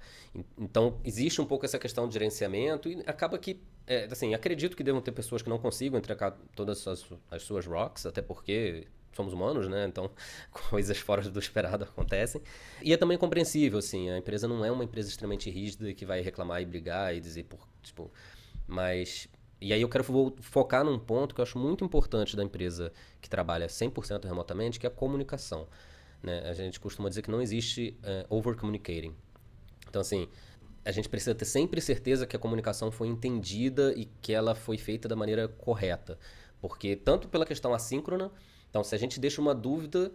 [0.56, 4.82] Então, existe um pouco essa questão de gerenciamento e acaba que, é, assim, acredito que
[4.82, 9.34] devam ter pessoas que não consigam entregar todas as, as suas rocks, até porque somos
[9.34, 9.86] humanos, né?
[9.86, 10.10] Então,
[10.70, 12.40] coisas fora do esperado acontecem.
[12.82, 16.22] E é também compreensível, assim, a empresa não é uma empresa extremamente rígida que vai
[16.22, 18.10] reclamar e brigar e dizer, por, tipo,
[18.66, 19.28] mas
[19.60, 20.04] E aí eu quero
[20.40, 24.86] focar num ponto que eu acho muito importante da empresa que trabalha 100% remotamente, que
[24.86, 25.68] é a comunicação.
[26.22, 26.40] Né?
[26.48, 29.14] A gente costuma dizer que não existe uh, over-communicating.
[29.88, 30.28] Então, assim,
[30.84, 34.78] a gente precisa ter sempre certeza que a comunicação foi entendida e que ela foi
[34.78, 36.18] feita da maneira correta.
[36.60, 38.30] Porque tanto pela questão assíncrona,
[38.68, 40.12] então se a gente deixa uma dúvida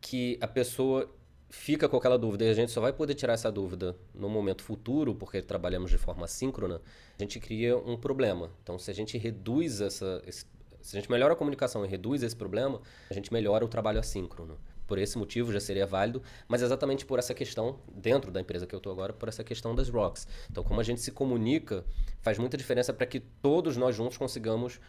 [0.00, 1.08] que a pessoa
[1.48, 4.62] fica com aquela dúvida e a gente só vai poder tirar essa dúvida no momento
[4.62, 6.80] futuro, porque trabalhamos de forma assíncrona,
[7.18, 8.50] a gente cria um problema.
[8.62, 10.22] Então, se a gente reduz essa.
[10.26, 10.46] Esse,
[10.80, 14.00] se a gente melhora a comunicação e reduz esse problema, a gente melhora o trabalho
[14.00, 14.58] assíncrono.
[14.86, 18.74] Por esse motivo já seria válido, mas exatamente por essa questão, dentro da empresa que
[18.74, 20.26] eu estou agora, por essa questão das rocks.
[20.50, 21.84] Então, como a gente se comunica,
[22.20, 24.80] faz muita diferença para que todos nós juntos consigamos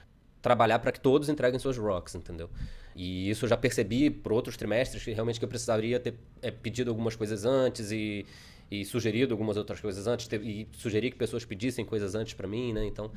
[0.43, 2.49] trabalhar para que todos entreguem suas rocks, entendeu?
[2.93, 6.51] E isso eu já percebi por outros trimestres que realmente que eu precisaria ter é,
[6.51, 8.25] pedido algumas coisas antes e,
[8.69, 12.45] e sugerido algumas outras coisas antes ter, e sugerir que pessoas pedissem coisas antes para
[12.45, 12.85] mim, né?
[12.85, 13.09] Então,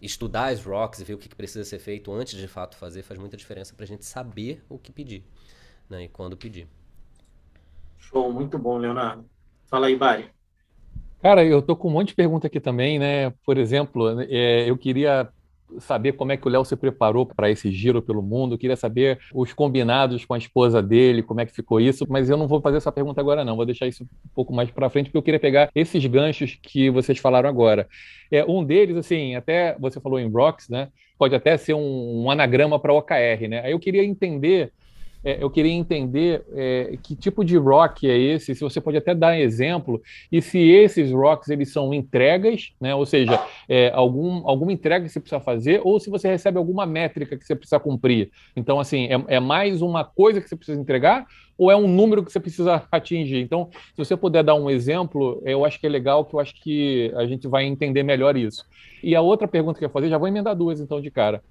[0.00, 3.02] estudar as rocks e ver o que, que precisa ser feito antes de fato fazer
[3.02, 5.24] faz muita diferença para a gente saber o que pedir,
[5.88, 6.04] né?
[6.04, 6.66] E quando pedir.
[7.98, 9.24] Show, muito bom, Leonardo.
[9.66, 10.30] Fala aí, Bari.
[11.20, 13.30] Cara, eu tô com um monte de pergunta aqui também, né?
[13.44, 15.28] Por exemplo, é, eu queria
[15.78, 19.18] saber como é que o Léo se preparou para esse giro pelo mundo, queria saber
[19.34, 22.60] os combinados com a esposa dele, como é que ficou isso, mas eu não vou
[22.60, 25.22] fazer essa pergunta agora não, vou deixar isso um pouco mais para frente, porque eu
[25.22, 27.86] queria pegar esses ganchos que vocês falaram agora.
[28.30, 30.88] É, um deles, assim, até você falou em Rocks, né?
[31.18, 33.60] Pode até ser um, um anagrama para OKR, né?
[33.64, 34.72] Aí eu queria entender
[35.28, 39.14] é, eu queria entender é, que tipo de rock é esse, se você pode até
[39.14, 40.00] dar exemplo,
[40.32, 43.38] e se esses rocks eles são entregas, né, ou seja,
[43.68, 47.44] é, algum, alguma entrega que você precisa fazer, ou se você recebe alguma métrica que
[47.44, 48.30] você precisa cumprir.
[48.56, 51.26] Então, assim, é, é mais uma coisa que você precisa entregar,
[51.58, 53.40] ou é um número que você precisa atingir?
[53.40, 56.54] Então, se você puder dar um exemplo, eu acho que é legal, que eu acho
[56.62, 58.64] que a gente vai entender melhor isso.
[59.02, 61.42] E a outra pergunta que eu ia fazer, já vou emendar duas então de cara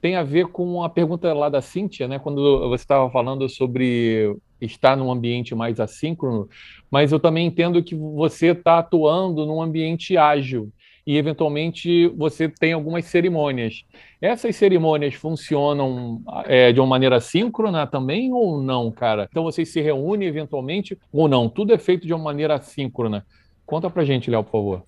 [0.00, 2.18] tem a ver com a pergunta lá da Cíntia, né?
[2.18, 6.48] Quando você estava falando sobre estar num ambiente mais assíncrono,
[6.90, 10.72] mas eu também entendo que você está atuando num ambiente ágil
[11.06, 13.84] e eventualmente você tem algumas cerimônias.
[14.20, 19.26] Essas cerimônias funcionam é, de uma maneira síncrona também ou não, cara?
[19.30, 21.48] Então vocês se reúnem eventualmente ou não?
[21.48, 23.26] Tudo é feito de uma maneira síncrona.
[23.66, 24.82] Conta pra gente, Léo, por favor.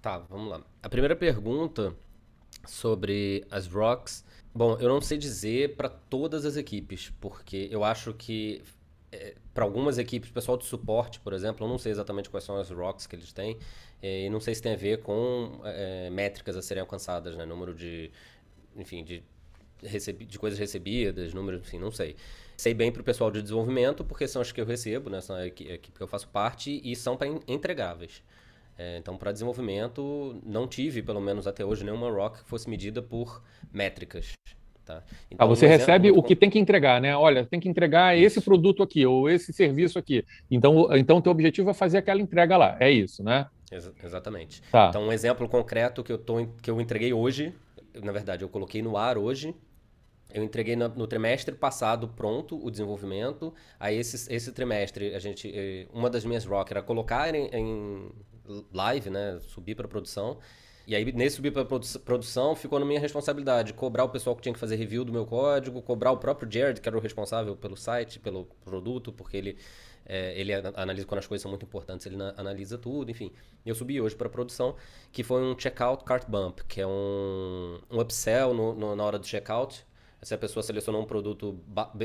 [0.00, 0.60] Tá, vamos lá.
[0.82, 1.94] A primeira pergunta
[2.64, 4.24] sobre as rocks
[4.56, 8.62] Bom, eu não sei dizer para todas as equipes, porque eu acho que
[9.12, 12.56] é, para algumas equipes, pessoal de suporte, por exemplo, eu não sei exatamente quais são
[12.56, 13.58] as rocks que eles têm,
[14.02, 17.44] é, e não sei se tem a ver com é, métricas a serem alcançadas, né?
[17.44, 18.10] Número de,
[18.74, 19.22] enfim, de,
[19.82, 22.16] recebi de coisas recebidas, número, enfim, não sei.
[22.56, 25.20] Sei bem para o pessoal de desenvolvimento, porque são as que eu recebo, né?
[25.20, 28.22] São a equipe que eu faço parte e são para entregáveis.
[28.78, 33.02] É, então, para desenvolvimento, não tive, pelo menos até hoje, nenhuma rock que fosse medida
[33.02, 34.32] por métricas.
[34.84, 34.98] Tá?
[34.98, 37.16] Ah, então, ah, você recebe o que tem que entregar, né?
[37.16, 40.24] Olha, tem que entregar esse produto aqui ou esse serviço aqui.
[40.50, 42.76] Então, então teu objetivo é fazer aquela entrega lá.
[42.78, 43.48] É isso, né?
[43.72, 44.62] Ex exatamente.
[44.70, 44.88] Tá.
[44.90, 47.52] Então, um exemplo concreto que eu, tô, que eu entreguei hoje,
[48.00, 49.54] na verdade, eu coloquei no ar hoje,
[50.32, 53.54] eu entreguei no, no, trimestre passado pronto o desenvolvimento.
[53.80, 58.10] Aí esse, esse trimestre a gente, eh, uma das minhas rock era colocar em, em
[58.72, 60.38] live, né, subir para produção.
[60.86, 64.52] E aí, nesse subir para produção, ficou na minha responsabilidade cobrar o pessoal que tinha
[64.52, 67.76] que fazer review do meu código, cobrar o próprio Jared, que era o responsável pelo
[67.76, 69.58] site, pelo produto, porque ele,
[70.04, 73.32] é, ele analisa quando as coisas são muito importantes, ele analisa tudo, enfim.
[73.64, 74.76] Eu subi hoje para produção,
[75.10, 79.18] que foi um checkout cart bump, que é um, um upsell no, no, na hora
[79.18, 79.84] do checkout.
[80.22, 81.58] Se a pessoa selecionou um produto,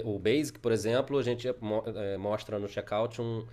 [0.04, 3.46] o Basic, por exemplo, a gente é, mostra no checkout um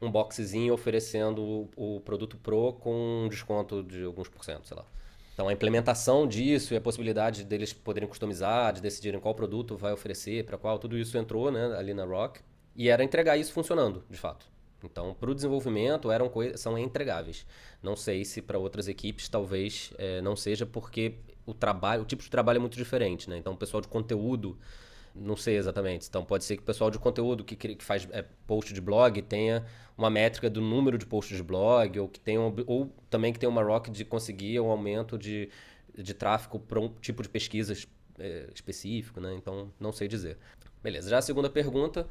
[0.00, 1.42] um boxezinho oferecendo
[1.76, 4.84] o, o produto Pro com um desconto de alguns por cento, sei lá.
[5.34, 9.92] Então a implementação disso e a possibilidade deles poderem customizar, de decidirem qual produto vai
[9.92, 12.40] oferecer, para qual, tudo isso entrou né, ali na Rock.
[12.76, 14.46] E era entregar isso funcionando, de fato.
[14.82, 17.46] Então, para o desenvolvimento, eram são entregáveis.
[17.82, 22.22] Não sei se para outras equipes talvez é, não seja, porque o trabalho, o tipo
[22.22, 23.28] de trabalho é muito diferente.
[23.28, 23.36] Né?
[23.36, 24.58] Então, o pessoal de conteúdo
[25.14, 26.06] não sei exatamente.
[26.08, 29.20] Então pode ser que o pessoal de conteúdo que, que faz é, post de blog
[29.22, 29.64] tenha
[29.96, 33.50] uma métrica do número de posts de blog, ou que tenha ou também que tenha
[33.50, 35.50] uma rock de conseguir um aumento de,
[35.96, 37.74] de tráfego para um tipo de pesquisa
[38.18, 39.34] é, específico, né?
[39.34, 40.38] Então não sei dizer.
[40.82, 42.06] Beleza, já a segunda pergunta,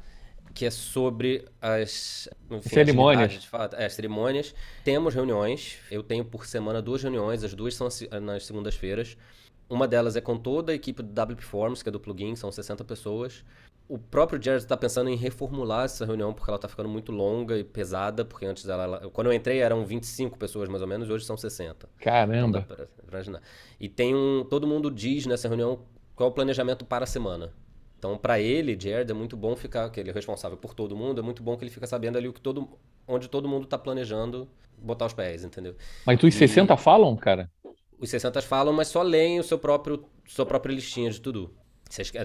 [0.54, 3.44] que é sobre as enfim, cerimônias.
[3.44, 4.54] fato, é, cerimônias.
[4.84, 7.88] Temos reuniões, eu tenho por semana duas reuniões, as duas são
[8.22, 9.16] nas segundas-feiras
[9.70, 12.50] Uma delas é com toda a equipe do WP Forms, que é do plugin, são
[12.50, 13.44] 60 pessoas.
[13.88, 17.56] O próprio Jared está pensando em reformular essa reunião porque ela está ficando muito longa
[17.56, 21.08] e pesada, porque antes ela, ela, Quando eu entrei eram 25 pessoas mais ou menos,
[21.08, 21.88] hoje são 60.
[21.98, 22.62] Caramba!
[22.62, 23.42] Pra imaginar.
[23.78, 24.44] E tem um.
[24.44, 25.80] Todo mundo diz nessa reunião
[26.16, 27.52] qual é o planejamento para a semana.
[27.98, 31.20] Então, para ele, Jared, é muito bom ficar, que ele é responsável por todo mundo,
[31.20, 32.66] é muito bom que ele fica sabendo ali o que todo,
[33.06, 35.74] onde todo mundo está planejando botar os pés, entendeu?
[36.06, 37.50] Mas tu os 60 falam, cara?
[38.00, 41.54] Os 60 falam, mas só leem o seu próprio, sua própria listinha de tudo.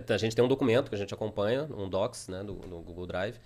[0.09, 3.37] A gente tem um documento que a gente acompanha, um Docs, né, do, Google Drive,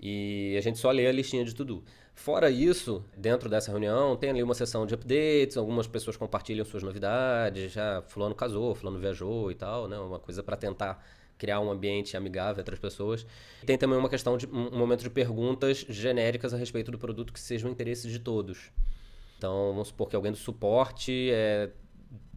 [0.00, 1.84] e a gente só lê a listinha de tudo.
[2.14, 6.82] Fora isso, dentro dessa reunião, tem ali uma sessão de updates, algumas pessoas compartilham suas
[6.82, 9.98] novidades, já fulano casou, fulano viajou e tal, né?
[9.98, 11.04] Uma coisa para tentar
[11.36, 13.26] criar um ambiente amigável entre as pessoas.
[13.66, 17.40] Tem também uma questão de um momento de perguntas genéricas a respeito do produto que
[17.40, 18.70] sejam interesses de todos.
[19.40, 21.70] Então, vamos supor que alguém do suporte está é,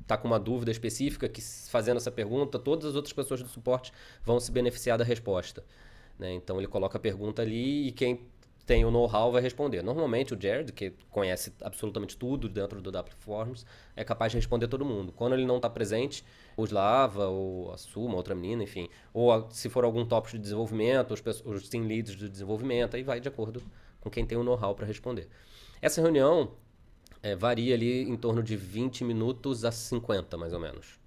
[0.07, 3.91] tá com uma dúvida específica, que fazendo essa pergunta, todas as outras pessoas do suporte
[4.23, 5.65] vão se beneficiar da resposta.
[6.17, 6.31] Né?
[6.31, 8.25] Então, ele coloca a pergunta ali e quem
[8.65, 9.83] tem o know-how vai responder.
[9.83, 13.65] Normalmente o Jared, que conhece absolutamente tudo dentro do W Forms,
[13.97, 15.11] é capaz de responder todo mundo.
[15.11, 16.23] Quando ele não está presente,
[16.55, 20.41] o Slava, ou a Suma, outra menina, enfim, ou a, se for algum tópico de
[20.41, 23.61] desenvolvimento, os, os team leads de desenvolvimento, aí vai de acordo
[23.99, 25.27] com quem tem o know-how para responder.
[25.81, 26.62] Essa reunião
[27.23, 30.99] é, varia ali em torno de 20 minutos a 50, mais ou menos.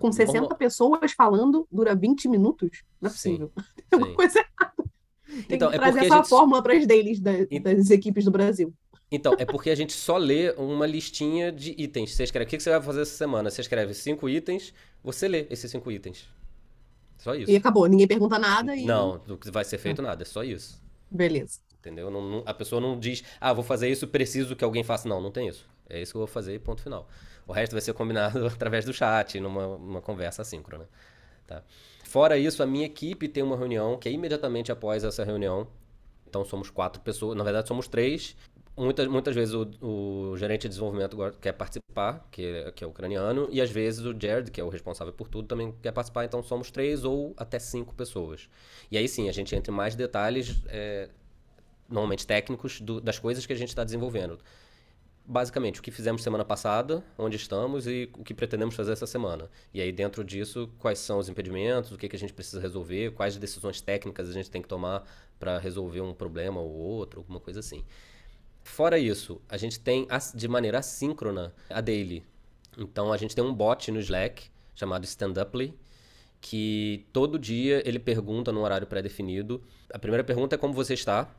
[0.00, 0.58] Com 60 Normal...
[0.58, 2.82] pessoas falando, dura 20 minutos?
[3.00, 3.52] Não é possível.
[3.88, 4.74] Tem uma coisa errada.
[5.46, 6.28] Tem então, que é trazer essa gente...
[6.28, 8.74] fórmula para as deles da, das equipes do Brasil.
[9.10, 12.12] Então, é porque a gente só lê uma listinha de itens.
[12.12, 13.48] Você escreve, o que você vai fazer essa semana?
[13.48, 16.28] Você escreve cinco itens, você lê esses cinco itens.
[17.18, 17.50] Só isso.
[17.50, 18.84] E acabou, ninguém pergunta nada e...
[18.84, 19.20] Não,
[19.52, 20.82] vai ser feito nada, é só isso.
[21.08, 21.60] Beleza.
[21.86, 22.10] Entendeu?
[22.10, 25.08] Não, não, a pessoa não diz, ah, vou fazer isso, preciso que alguém faça.
[25.08, 25.64] Não, não tem isso.
[25.88, 27.08] É isso que eu vou fazer ponto final.
[27.46, 30.88] O resto vai ser combinado através do chat, numa, numa conversa assíncrona.
[31.46, 31.62] Tá?
[32.04, 35.68] Fora isso, a minha equipe tem uma reunião que é imediatamente após essa reunião.
[36.28, 38.36] Então somos quatro pessoas, na verdade somos três.
[38.76, 43.48] Muitas, muitas vezes o, o gerente de desenvolvimento quer participar, que é, que é ucraniano,
[43.50, 46.26] e às vezes o Jared, que é o responsável por tudo, também quer participar.
[46.26, 48.50] Então somos três ou até cinco pessoas.
[48.90, 51.08] E aí sim, a gente entra em mais detalhes, é,
[51.88, 54.38] normalmente técnicos, do, das coisas que a gente está desenvolvendo
[55.26, 59.50] basicamente o que fizemos semana passada, onde estamos e o que pretendemos fazer essa semana.
[59.74, 63.12] E aí dentro disso, quais são os impedimentos, o que, que a gente precisa resolver,
[63.12, 65.04] quais decisões técnicas a gente tem que tomar
[65.38, 67.84] para resolver um problema ou outro, alguma coisa assim.
[68.62, 72.24] Fora isso, a gente tem de maneira assíncrona a daily.
[72.78, 75.74] Então a gente tem um bot no Slack chamado Standuply,
[76.40, 79.62] que todo dia ele pergunta num horário pré-definido.
[79.92, 81.34] A primeira pergunta é como você está,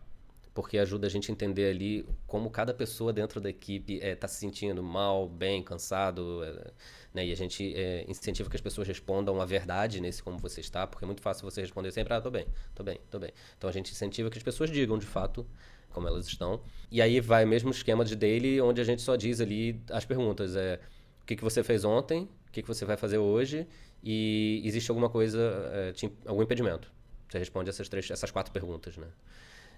[0.58, 4.17] porque ajuda a gente a entender ali como cada pessoa dentro da equipe está eh,
[4.20, 6.72] é, se sentindo mal, bem, cansado, é,
[7.13, 7.28] né?
[7.28, 10.88] E a gente é, incentiva que as pessoas respondam a verdade nesse como você está,
[10.88, 13.30] porque é muito fácil você responder sempre, ah, tô bem, tô bem, tô bem.
[13.56, 15.46] Então a gente incentiva que as pessoas digam de fato
[15.91, 16.60] como elas estão.
[16.89, 20.06] E aí vai o mesmo esquema de daily, onde a gente só diz ali as
[20.06, 20.80] perguntas, é
[21.22, 23.67] o que, que você fez ontem, o que, que você vai fazer hoje
[24.04, 25.93] e existe alguma coisa,
[26.26, 26.91] algum impedimento.
[27.30, 29.06] Você responde essas três, essas quatro perguntas, né?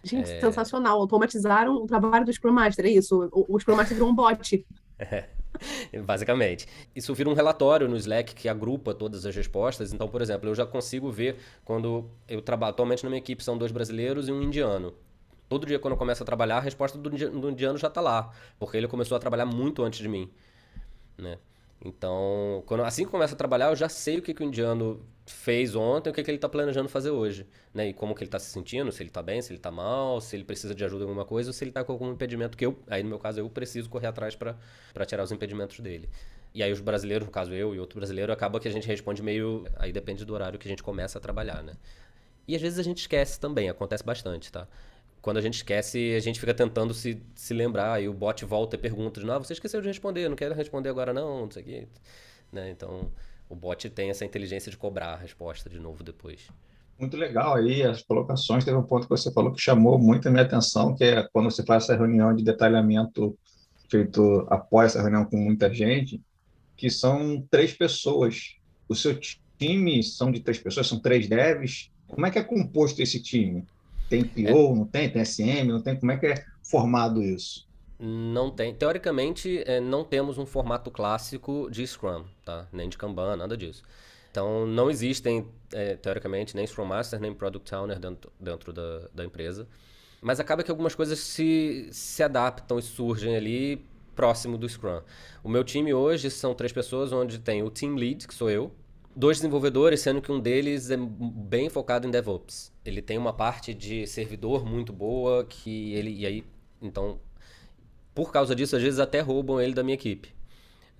[0.03, 0.39] Gente, é...
[0.39, 0.99] sensacional.
[0.99, 3.29] Automatizaram o trabalho do Scrum Master, é isso?
[3.31, 4.65] O, o Scrum Master virou um bot.
[5.91, 6.67] É, basicamente.
[6.95, 9.91] Isso vira um relatório no Slack que agrupa todas as respostas.
[9.91, 12.71] Então, por exemplo, eu já consigo ver quando eu trabalho.
[12.71, 14.93] Atualmente na minha equipe são dois brasileiros e um indiano.
[15.49, 18.31] Todo dia, quando eu começo a trabalhar, a resposta do, do indiano já está lá.
[18.59, 20.29] Porque ele começou a trabalhar muito antes de mim.
[21.17, 21.39] Né?
[21.83, 25.01] Então, quando, assim que começa a trabalhar, eu já sei o que, que o indiano
[25.33, 27.45] fez ontem, o que, que ele está planejando fazer hoje.
[27.73, 27.89] Né?
[27.89, 30.19] E como que ele está se sentindo, se ele está bem, se ele está mal,
[30.21, 32.57] se ele precisa de ajuda em alguma coisa, ou se ele está com algum impedimento
[32.57, 34.55] que eu, aí no meu caso, eu preciso correr atrás para
[35.05, 36.09] tirar os impedimentos dele.
[36.53, 39.21] E aí os brasileiros, no caso eu e outro brasileiro, acaba que a gente responde
[39.21, 39.67] meio...
[39.75, 41.73] Aí depende do horário que a gente começa a trabalhar, né?
[42.47, 44.67] E às vezes a gente esquece também, acontece bastante, tá?
[45.21, 48.75] quando a gente esquece, a gente fica tentando se, se lembrar, e o bot volta
[48.75, 51.61] e pergunta, não, ah, você esqueceu de responder, não quero responder agora não, não sei
[51.61, 51.87] o quê.
[52.51, 52.71] Né?
[52.71, 53.11] Então,
[53.49, 56.47] o bot tem essa inteligência de cobrar a resposta de novo depois.
[56.99, 58.63] Muito legal aí as colocações.
[58.63, 61.49] Teve um ponto que você falou que chamou muito a minha atenção, que é quando
[61.49, 63.37] você faz essa reunião de detalhamento
[63.89, 66.21] feito após essa reunião com muita gente,
[66.77, 68.55] que são três pessoas.
[68.87, 69.17] O seu
[69.57, 71.89] time são de três pessoas, são três devs.
[72.07, 73.65] Como é que é composto esse time?
[74.09, 74.75] Tem PO, é.
[74.75, 75.09] não tem?
[75.09, 75.95] Tem SM, não tem?
[75.95, 77.68] Como é que é formado isso?
[77.99, 78.73] Não tem.
[78.73, 82.67] Teoricamente, é, não temos um formato clássico de Scrum, tá?
[82.71, 83.83] Nem de Kanban, nada disso.
[84.31, 89.25] Então, não existem, é, teoricamente, nem Scrum Master, nem Product Owner dentro, dentro da, da
[89.25, 89.67] empresa.
[90.21, 93.85] Mas acaba que algumas coisas se, se adaptam e surgem ali
[94.15, 95.01] próximo do Scrum.
[95.43, 98.71] O meu time hoje são três pessoas, onde tem o Team Lead, que sou eu,
[99.15, 102.71] dois desenvolvedores, sendo que um deles é bem focado em DevOps.
[102.85, 106.11] Ele tem uma parte de servidor muito boa, que ele.
[106.11, 106.43] E aí,
[106.81, 107.19] então,
[108.19, 110.35] por causa disso, às vezes até roubam ele da minha equipe.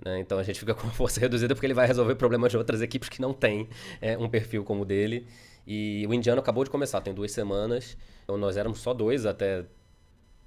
[0.05, 0.21] Né?
[0.21, 2.81] Então a gente fica com uma força reduzida porque ele vai resolver problemas de outras
[2.81, 3.67] equipes que não têm
[3.99, 5.27] é, um perfil como o dele.
[5.67, 7.97] E o indiano acabou de começar, tem duas semanas.
[8.23, 9.65] Então nós éramos só dois até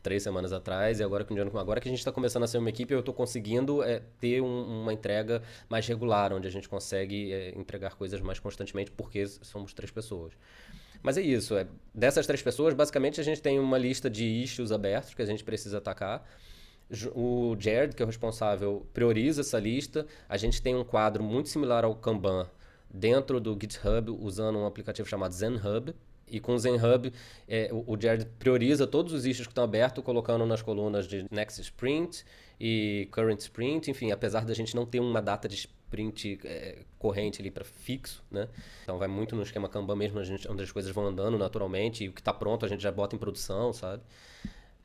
[0.02, 2.70] três semanas atrás e agora que, agora que a gente está começando a ser uma
[2.70, 7.34] equipe, eu estou conseguindo é, ter um, uma entrega mais regular, onde a gente consegue
[7.34, 10.32] é, entregar coisas mais constantemente, porque somos três pessoas.
[11.02, 14.72] Mas é isso, é, dessas três pessoas, basicamente a gente tem uma lista de issues
[14.72, 16.26] abertos que a gente precisa atacar.
[17.14, 20.06] O Jared, que é o responsável, prioriza essa lista.
[20.28, 22.46] A gente tem um quadro muito similar ao Kanban
[22.92, 25.94] dentro do GitHub, usando um aplicativo chamado ZenHub,
[26.32, 27.12] e com o ZenHub,
[27.46, 31.60] é, o, Jared prioriza todos os issues que estão abertos, colocando nas colunas de Next
[31.60, 32.24] Sprint
[32.58, 33.90] e Current Sprint.
[33.90, 38.24] Enfim, apesar da gente não ter uma data de sprint é, corrente ali para fixo,
[38.30, 38.48] né?
[38.82, 42.04] Então vai muito no esquema Kanban mesmo, a gente, onde as coisas vão andando naturalmente
[42.04, 44.02] e o que está pronto a gente já bota em produção, sabe?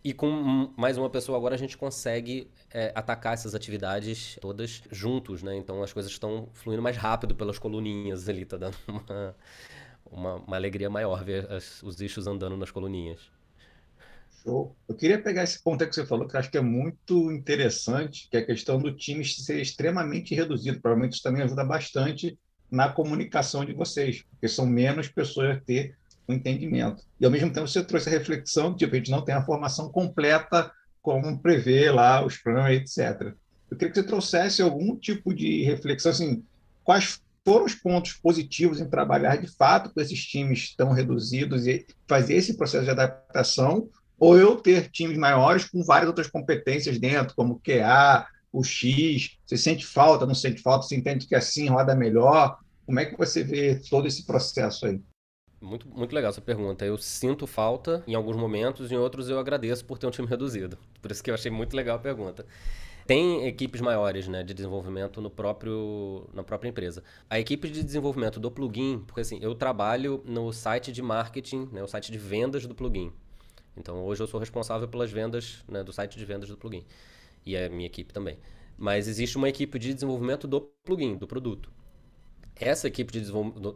[0.08, 5.44] E com mais uma pessoa agora a gente consegue é, atacar essas atividades todas juntos,
[5.44, 5.58] né?
[5.58, 9.36] Então as coisas estão fluindo mais rápido pelas coluninhas ali, tá dando uma,
[10.10, 13.20] uma, uma alegria maior ver as, os eixos andando nas coluninhas.
[14.46, 14.74] Show.
[14.88, 18.30] Eu queria pegar esse ponto que você falou, que eu acho que é muito interessante,
[18.32, 20.80] que é a questão do time ser extremamente reduzido.
[20.80, 22.40] Provavelmente isso também ajuda bastante
[22.72, 27.04] na comunicação de vocês, porque são menos pessoas a ter o entendimento.
[27.20, 29.90] E, ao mesmo tempo, você trouxe a reflexão, tipo, a gente não tem a formação
[29.90, 33.34] completa como prevê lá os planos, etc.
[33.72, 36.44] Eu queria que você trouxesse algum tipo de reflexão, assim,
[36.84, 41.86] quais foram os pontos positivos em trabalhar de fato com esses times tão reduzidos e
[42.06, 47.36] fazer esse processo de adaptação, ou eu ter times maiores com várias outras competências dentro,
[47.36, 51.96] como QA, o X, você sente falta, não sente falta, você entende que assim roda
[51.96, 52.58] melhor?
[52.86, 55.02] Como é que você vê todo esse processo aí?
[55.60, 56.86] Muito, muito legal essa pergunta.
[56.86, 60.78] Eu sinto falta em alguns momentos, em outros eu agradeço por ter um time reduzido.
[61.02, 62.46] Por isso que eu achei muito legal a pergunta.
[63.08, 67.04] Tem equipes maiores né, de desenvolvimento no próprio, na própria empresa.
[67.30, 71.82] A equipe de desenvolvimento do plugin, porque assim, eu trabalho no site de marketing, né,
[71.82, 73.12] o site de vendas do plugin.
[73.78, 76.86] Então hoje eu sou responsável pelas vendas né, do site de vendas do plugin.
[77.46, 78.38] E a minha equipe também.
[78.78, 81.72] Mas existe uma equipe de desenvolvimento do plugin, do produto
[82.60, 83.22] essa equipe de,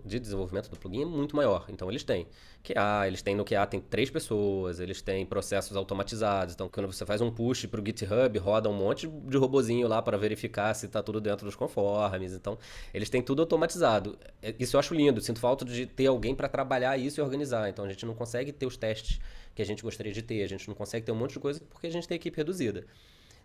[0.06, 1.66] de, desenvolvimento do plugin é muito maior.
[1.70, 2.28] Então, eles têm
[2.64, 6.54] QA, eles têm no QA tem três pessoas, eles têm processos automatizados.
[6.54, 10.02] Então, quando você faz um push para o GitHub, roda um monte de robozinho lá
[10.02, 12.34] para verificar se está tudo dentro dos conformes.
[12.34, 12.58] Então,
[12.94, 14.18] eles têm tudo automatizado.
[14.42, 15.22] É, isso eu acho lindo.
[15.22, 17.70] Sinto falta de ter alguém para trabalhar isso e organizar.
[17.70, 19.20] Então, a gente não consegue ter os testes
[19.54, 20.44] que a gente gostaria de ter.
[20.44, 22.86] A gente não consegue ter um monte de coisa porque a gente tem equipe reduzida.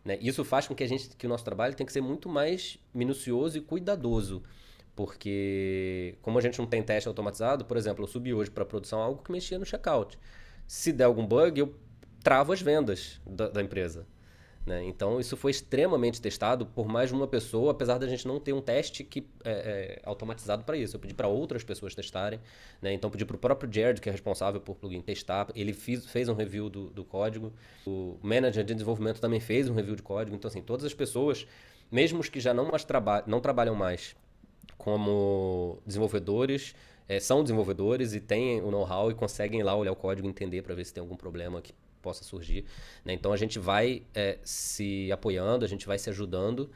[0.04, 0.18] Né?
[0.20, 2.78] Isso faz com que, a gente, que o nosso trabalho tenha que ser muito mais
[2.94, 4.42] minucioso e cuidadoso.
[4.96, 8.98] Porque, como a gente não tem teste automatizado, por exemplo, eu subi hoje para produção
[9.00, 10.18] algo que mexia no checkout.
[10.66, 11.74] Se der algum bug, eu
[12.24, 14.06] travo as vendas da, da empresa.
[14.64, 14.82] Né?
[14.84, 18.54] Então, isso foi extremamente testado por mais de uma pessoa, apesar da gente não ter
[18.54, 20.96] um teste que, é, é, automatizado para isso.
[20.96, 22.40] Eu pedi para outras pessoas testarem.
[22.80, 22.94] Né?
[22.94, 25.48] Então, pedi para o próprio Jared, que é responsável por plugin, testar.
[25.54, 27.52] Ele fiz, fez um review do, do código.
[27.86, 30.34] O manager de desenvolvimento também fez um review de código.
[30.34, 31.46] Então, assim, todas as pessoas,
[31.92, 34.16] mesmo os que já não, mais traba não trabalham mais
[34.76, 36.74] como desenvolvedores,
[37.08, 40.62] é, são desenvolvedores e têm o know-how e conseguem lá olhar o código e entender
[40.62, 42.64] para ver se tem algum problema que possa surgir.
[43.04, 43.12] Né?
[43.12, 46.70] Então a gente vai é, se apoiando, a gente vai se ajudando.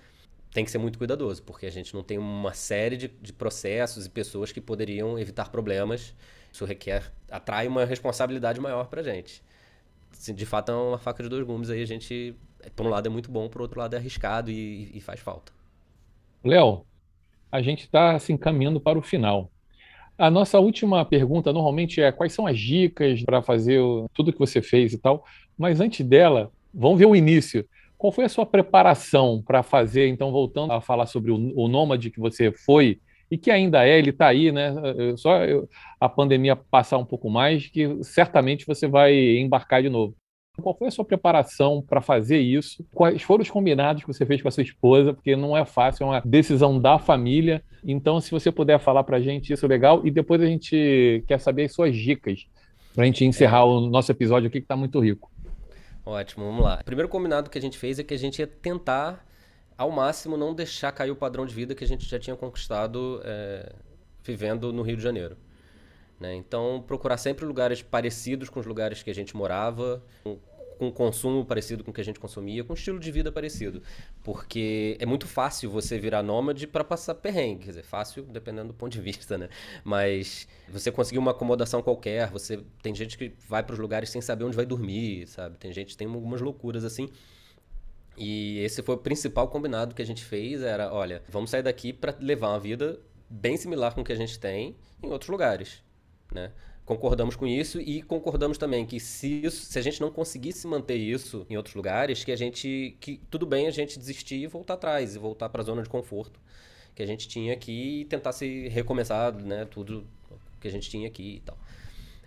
[0.52, 4.06] Tem que ser muito cuidadoso, porque a gente não tem uma série de, de processos
[4.06, 6.14] e pessoas que poderiam evitar problemas.
[6.52, 9.42] Isso requer, atrai uma responsabilidade maior para a gente.
[10.34, 11.80] De fato, é uma faca de dois gumes aí.
[11.80, 12.34] A gente,
[12.74, 15.52] por um lado, é muito bom, por outro lado, é arriscado e, e faz falta.
[16.42, 16.84] Léo,
[17.50, 19.50] a gente está se encaminhando para o final.
[20.16, 23.80] A nossa última pergunta normalmente é quais são as dicas para fazer
[24.12, 25.24] tudo que você fez e tal,
[25.56, 27.66] mas antes dela, vamos ver o início.
[27.96, 32.10] Qual foi a sua preparação para fazer, então, voltando a falar sobre o, o nômade
[32.10, 32.98] que você foi
[33.30, 34.74] e que ainda é, ele está aí, né?
[35.16, 35.38] Só
[36.00, 40.16] a pandemia passar um pouco mais, que certamente você vai embarcar de novo.
[40.60, 42.84] Qual foi a sua preparação para fazer isso?
[42.94, 45.12] Quais foram os combinados que você fez com a sua esposa?
[45.12, 47.62] Porque não é fácil, é uma decisão da família.
[47.84, 50.06] Então, se você puder falar para a gente isso, é legal.
[50.06, 52.46] E depois a gente quer saber as suas dicas
[52.94, 53.64] para a gente encerrar é.
[53.64, 55.30] o nosso episódio aqui, que está muito rico.
[56.04, 56.78] Ótimo, vamos lá.
[56.80, 59.24] O primeiro combinado que a gente fez é que a gente ia tentar,
[59.76, 63.20] ao máximo, não deixar cair o padrão de vida que a gente já tinha conquistado
[63.24, 63.72] é,
[64.24, 65.36] vivendo no Rio de Janeiro.
[66.18, 66.34] Né?
[66.34, 70.02] Então, procurar sempre lugares parecidos com os lugares que a gente morava,
[70.80, 73.82] com consumo parecido com o que a gente consumia, com estilo de vida parecido.
[74.24, 77.64] Porque é muito fácil você virar nômade para passar perrengue.
[77.64, 79.50] Quer dizer, fácil dependendo do ponto de vista, né?
[79.84, 84.22] Mas você conseguir uma acomodação qualquer, você tem gente que vai para os lugares sem
[84.22, 85.58] saber onde vai dormir, sabe?
[85.58, 87.10] Tem gente tem algumas loucuras assim.
[88.16, 91.92] E esse foi o principal combinado que a gente fez, era, olha, vamos sair daqui
[91.92, 95.82] para levar uma vida bem similar com o que a gente tem em outros lugares,
[96.32, 96.50] né?
[96.84, 100.96] Concordamos com isso e concordamos também que se, isso, se a gente não conseguisse manter
[100.96, 104.74] isso em outros lugares, que a gente que tudo bem a gente desistir e voltar
[104.74, 106.40] atrás e voltar para a zona de conforto
[106.94, 110.06] que a gente tinha aqui e tentar se recomeçar, né, tudo
[110.60, 111.56] que a gente tinha aqui e tal.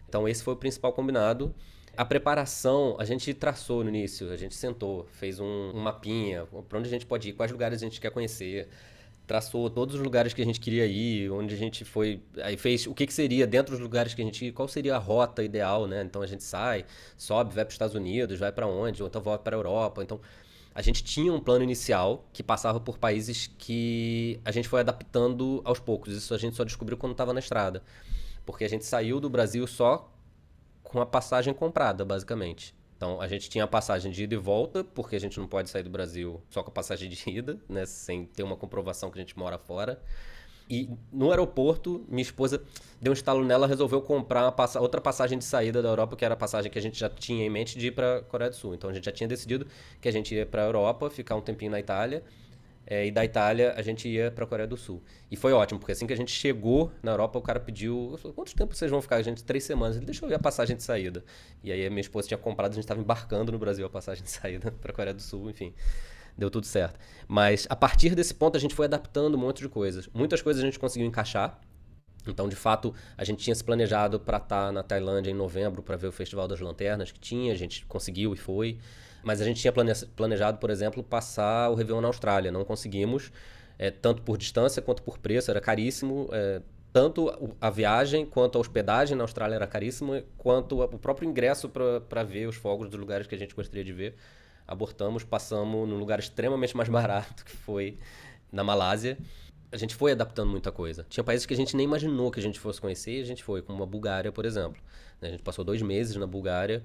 [0.08, 1.54] Então esse foi o principal combinado.
[1.96, 6.80] A preparação a gente traçou no início, a gente sentou, fez um, um mapinha, para
[6.80, 8.68] onde a gente pode ir, quais lugares a gente quer conhecer,
[9.34, 12.86] traçou todos os lugares que a gente queria ir, onde a gente foi, aí fez
[12.86, 15.44] o que, que seria dentro dos lugares que a gente ia, qual seria a rota
[15.44, 16.04] ideal, né?
[16.04, 16.86] Então a gente sai,
[17.18, 20.04] sobe, vai para os Estados Unidos, vai para onde, ou então volta para a Europa.
[20.04, 20.22] Então
[20.76, 25.64] a gente tinha um plano inicial que passava por países que a gente foi adaptando
[25.66, 26.14] aos poucos.
[26.14, 27.82] Isso a gente só descobriu quando estava na estrada,
[28.46, 30.14] porque a gente saiu do Brasil só
[30.84, 32.76] com a passagem comprada, basicamente.
[33.04, 35.70] Então a gente tinha a passagem de ida e volta, porque a gente não pode
[35.70, 37.86] sair do Brasil só com a passagem de ida, né?
[37.86, 40.02] Sem ter uma comprovação que a gente mora fora.
[40.70, 42.64] E no aeroporto, minha esposa
[43.02, 46.38] deu um estalo nela, resolveu comprar outra passagem de saída da Europa, que era a
[46.38, 48.74] passagem que a gente já tinha em mente de ir para Coreia do Sul.
[48.74, 49.68] Então a gente já tinha decidido
[50.00, 52.24] que a gente ia para a Europa, ficar um tempinho na Itália
[52.86, 55.02] é, e da Itália a gente ia para a Coreia do Sul.
[55.32, 58.54] E foi ótimo, porque assim que a gente chegou na Europa, o cara pediu: quanto
[58.56, 59.18] tempo vocês vão ficar?
[59.18, 59.96] A gente, três semanas.
[59.96, 61.24] Ele, deixa eu ver a passagem de saída.
[61.64, 64.24] E aí a minha esposa tinha comprado, a gente estava embarcando no Brasil a passagem
[64.24, 65.74] de saída para a Coreia do Sul, enfim.
[66.38, 67.00] Deu tudo certo.
[67.28, 70.10] Mas a partir desse ponto a gente foi adaptando um monte de coisas.
[70.14, 71.60] Muitas coisas a gente conseguiu encaixar.
[72.28, 75.84] Então, de fato, a gente tinha se planejado para estar tá na Tailândia em novembro
[75.84, 78.80] para ver o Festival das Lanternas que tinha, a gente conseguiu e foi.
[79.24, 79.74] Mas a gente tinha
[80.16, 82.52] planejado, por exemplo, passar o Réveillon na Austrália.
[82.52, 83.32] Não conseguimos,
[83.80, 86.30] é, tanto por distância quanto por preço, era caríssimo.
[86.32, 86.62] É,
[86.92, 92.24] tanto a viagem quanto a hospedagem na Austrália era caríssimo, quanto o próprio ingresso para
[92.24, 94.16] ver os fogos dos lugares que a gente gostaria de ver.
[94.68, 97.98] Abortamos, passamos num lugar extremamente mais barato, que foi
[98.52, 99.18] na Malásia
[99.74, 101.04] a gente foi adaptando muita coisa.
[101.10, 103.44] Tinha países que a gente nem imaginou que a gente fosse conhecer e a gente
[103.44, 104.80] foi, como a Bulgária, por exemplo.
[105.28, 106.84] A gente passou dois meses na Bulgária.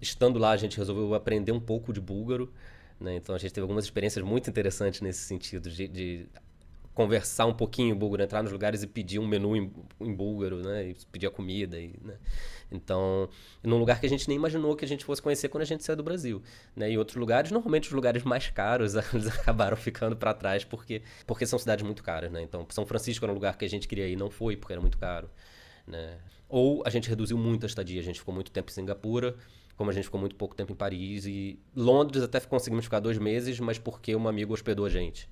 [0.00, 2.52] Estando lá, a gente resolveu aprender um pouco de búlgaro.
[3.00, 3.16] Né?
[3.16, 6.26] Então, a gente teve algumas experiências muito interessantes nesse sentido, de, de
[6.94, 10.62] conversar um pouquinho em búlgaro, entrar nos lugares e pedir um menu em, em búlgaro,
[10.62, 10.90] né?
[10.90, 11.78] E pedir a comida.
[11.78, 12.14] E, né?
[12.70, 13.28] Então,
[13.62, 15.84] num lugar que a gente nem imaginou que a gente fosse conhecer quando a gente
[15.84, 16.42] saiu do Brasil.
[16.74, 16.92] Né?
[16.92, 21.46] E outros lugares, normalmente os lugares mais caros, eles acabaram ficando para trás porque, porque
[21.46, 22.30] são cidades muito caras.
[22.30, 22.42] Né?
[22.42, 24.80] Então, São Francisco era um lugar que a gente queria ir não foi porque era
[24.80, 25.28] muito caro.
[25.86, 26.18] Né?
[26.48, 29.36] Ou a gente reduziu muito a estadia, a gente ficou muito tempo em Singapura,
[29.76, 33.18] como a gente ficou muito pouco tempo em Paris e Londres até conseguimos ficar dois
[33.18, 35.28] meses, mas porque um amigo hospedou a gente.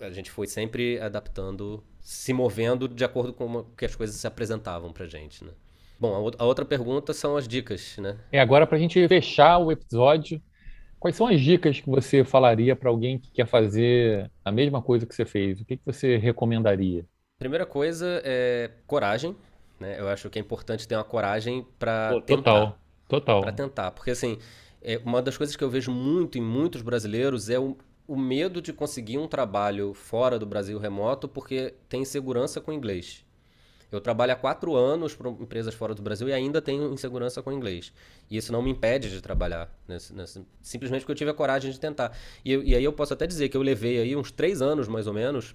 [0.00, 4.92] A gente foi sempre adaptando, se movendo de acordo com que as coisas se apresentavam
[4.92, 5.52] pra gente, né?
[5.98, 8.18] Bom, a outra pergunta são as dicas, né?
[8.32, 10.42] É, agora para a gente fechar o episódio,
[10.98, 15.06] quais são as dicas que você falaria para alguém que quer fazer a mesma coisa
[15.06, 15.60] que você fez?
[15.60, 17.06] O que, que você recomendaria?
[17.38, 19.36] Primeira coisa é coragem,
[19.78, 19.98] né?
[19.98, 22.42] Eu acho que é importante ter uma coragem para tentar.
[22.42, 23.40] Total, total.
[23.42, 24.38] Para tentar, porque assim,
[24.82, 28.60] é, uma das coisas que eu vejo muito em muitos brasileiros é o, o medo
[28.60, 33.24] de conseguir um trabalho fora do Brasil remoto porque tem insegurança com inglês.
[33.90, 37.52] Eu trabalho há quatro anos para empresas fora do Brasil e ainda tenho insegurança com
[37.52, 37.92] inglês.
[38.28, 39.72] E isso não me impede de trabalhar,
[40.60, 42.16] simplesmente porque eu tive a coragem de tentar.
[42.44, 44.88] E, eu, e aí eu posso até dizer que eu levei aí uns três anos,
[44.88, 45.54] mais ou menos,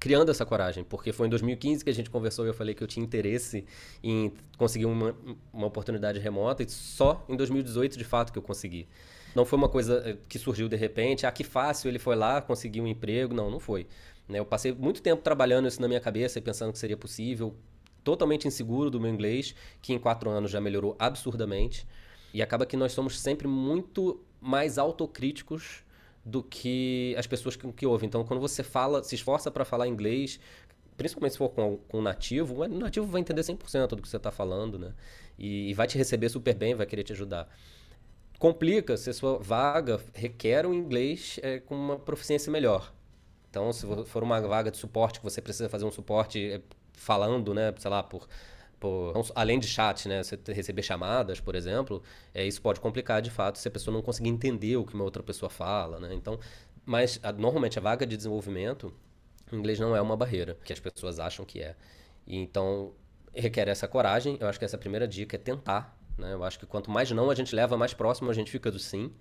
[0.00, 2.82] criando essa coragem, porque foi em 2015 que a gente conversou e eu falei que
[2.82, 3.66] eu tinha interesse
[4.02, 5.14] em conseguir uma,
[5.52, 8.88] uma oportunidade remota e só em 2018 de fato que eu consegui.
[9.34, 12.40] Não foi uma coisa eh, que surgiu de repente, ah, que fácil, ele foi lá,
[12.40, 13.34] conseguiu um emprego.
[13.34, 13.86] Não, não foi.
[14.26, 14.38] Né?
[14.38, 17.54] Eu passei muito tempo trabalhando isso na minha cabeça e pensando que seria possível,
[18.02, 21.86] totalmente inseguro do meu inglês, que em quatro anos já melhorou absurdamente.
[22.32, 25.84] E acaba que nós somos sempre muito mais autocríticos
[26.30, 28.06] do que as pessoas que, que ouvem.
[28.06, 30.38] Então, quando você fala, se esforça para falar inglês,
[30.96, 34.16] principalmente se for com, com um nativo, o nativo vai entender 100% do que você
[34.16, 34.94] está falando, né?
[35.38, 37.48] E, e, vai te receber super bem, vai querer te ajudar.
[38.38, 42.92] Complica se a sua vaga requer um inglês é, com uma proficiência melhor.
[43.50, 46.60] Então, se for uma vaga de suporte que você precisa fazer um suporte é,
[46.92, 48.28] falando, né, sei lá, por,
[48.80, 52.02] por além de chat, né, você receber chamadas, por exemplo,
[52.34, 55.04] é, isso pode complicar de fato se a pessoa não conseguir entender o que uma
[55.04, 56.14] outra pessoa fala, né?
[56.14, 56.40] Então,
[56.84, 58.92] mas a, normalmente a vaga de desenvolvimento,
[59.52, 61.76] o inglês não é uma barreira, que as pessoas acham que é.
[62.26, 62.92] E, então,
[63.34, 64.36] requer essa coragem.
[64.40, 66.32] Eu acho que essa primeira dica é tentar Né?
[66.32, 68.78] Eu acho que quanto mais não a gente leva, mais próximo a gente fica do
[68.78, 69.12] sim.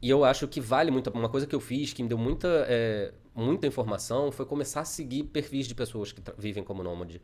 [0.00, 1.10] E eu acho que vale muito.
[1.10, 4.84] Uma coisa que eu fiz que me deu muita, é, muita informação foi começar a
[4.84, 7.20] seguir perfis de pessoas que vivem como nômade.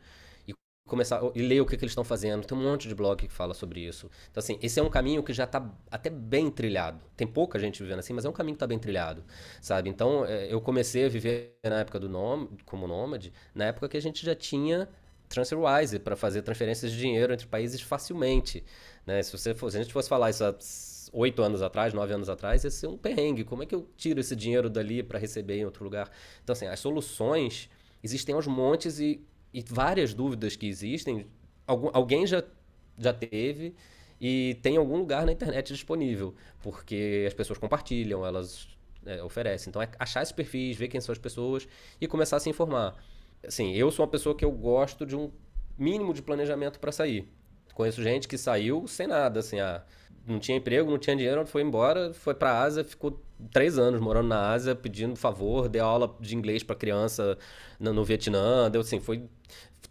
[0.89, 2.45] Começar e ler o que, que eles estão fazendo.
[2.45, 4.09] Tem um monte de blog que fala sobre isso.
[4.29, 6.99] Então, assim, esse é um caminho que já está até bem trilhado.
[7.15, 9.23] Tem pouca gente vivendo assim, mas é um caminho que está bem trilhado,
[9.61, 9.89] sabe?
[9.89, 13.97] Então, é, eu comecei a viver na época do nome, como nômade, na época que
[13.97, 14.89] a gente já tinha
[15.29, 18.63] TransferWise para fazer transferências de dinheiro entre países facilmente.
[19.05, 19.21] Né?
[19.21, 20.55] Se, você se a gente fosse falar isso há
[21.13, 23.43] oito anos atrás, nove anos atrás, ia ser um perrengue.
[23.43, 26.09] Como é que eu tiro esse dinheiro dali para receber em outro lugar?
[26.43, 27.69] Então, assim, as soluções
[28.03, 29.21] existem aos montes e,
[29.53, 31.25] e várias dúvidas que existem,
[31.65, 32.43] algum, alguém já,
[32.97, 33.75] já teve
[34.19, 38.67] e tem algum lugar na internet disponível, porque as pessoas compartilham, elas
[39.05, 39.69] é, oferecem.
[39.69, 41.67] Então, é achar esses perfis, ver quem são as pessoas
[41.99, 42.95] e começar a se informar.
[43.45, 45.31] Assim, eu sou uma pessoa que eu gosto de um
[45.77, 47.27] mínimo de planejamento para sair.
[47.73, 49.85] Conheço gente que saiu sem nada, assim, ah,
[50.27, 54.27] não tinha emprego, não tinha dinheiro, foi embora, foi para Ásia, ficou três anos morando
[54.27, 57.37] na Ásia, pedindo favor, deu aula de inglês para criança
[57.79, 59.23] no, no, Vietnã, deu assim, foi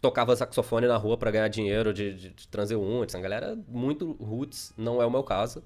[0.01, 4.73] tocava saxofone na rua para ganhar dinheiro de, de, de transeuntes, a galera muito roots,
[4.77, 5.63] não é o meu caso.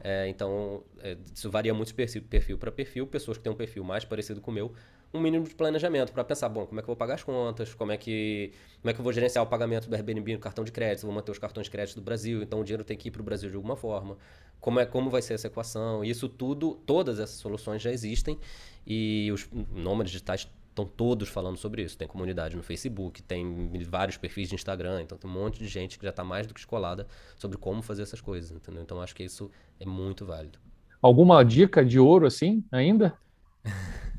[0.00, 3.06] É, então, é, isso varia muito de perfil para perfil.
[3.06, 4.72] Pessoas que têm um perfil mais parecido com o meu
[5.12, 7.72] um mínimo de planejamento para pensar, bom, como é que eu vou pagar as contas,
[7.74, 10.64] como é que como é que eu vou gerenciar o pagamento do Airbnb no cartão
[10.64, 13.08] de crédito, vou manter os cartões de crédito do Brasil, então o dinheiro tem que
[13.08, 14.16] ir para o Brasil de alguma forma.
[14.60, 16.04] Como é como vai ser essa equação?
[16.04, 18.38] Isso tudo, todas essas soluções já existem
[18.86, 21.96] e os nômades digitais estão todos falando sobre isso.
[21.96, 25.98] Tem comunidade no Facebook, tem vários perfis de Instagram, então tem um monte de gente
[25.98, 27.06] que já está mais do que escolada
[27.36, 28.82] sobre como fazer essas coisas, entendeu?
[28.82, 29.50] Então acho que isso
[29.80, 30.58] é muito válido.
[31.00, 33.16] Alguma dica de ouro assim ainda?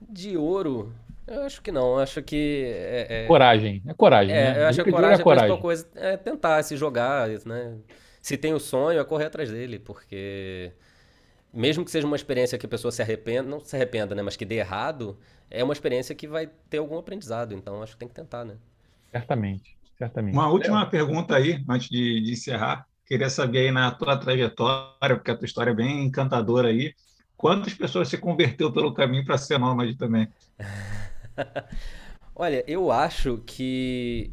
[0.00, 0.92] De ouro,
[1.26, 1.94] eu acho que não.
[1.94, 2.64] Eu acho que.
[2.66, 3.26] É, é...
[3.26, 3.82] Coragem.
[3.86, 4.34] É coragem.
[4.34, 4.62] É, né?
[4.62, 5.60] eu acho que a coragem é, coragem.
[5.60, 7.76] coisa é tentar se jogar, né?
[8.20, 10.72] Se tem o sonho, é correr atrás dele, porque
[11.52, 14.22] mesmo que seja uma experiência que a pessoa se arrependa, não se arrependa, né?
[14.22, 15.18] Mas que dê errado,
[15.50, 17.54] é uma experiência que vai ter algum aprendizado.
[17.54, 18.56] Então acho que tem que tentar, né?
[19.10, 20.34] Certamente, certamente.
[20.34, 22.86] Uma última pergunta aí, antes de, de encerrar.
[23.06, 26.94] Queria saber aí na tua trajetória, porque a tua história é bem encantadora aí.
[27.40, 30.28] Quantas pessoas se converteu pelo caminho para ser nômade também?
[32.36, 34.30] Olha, eu acho que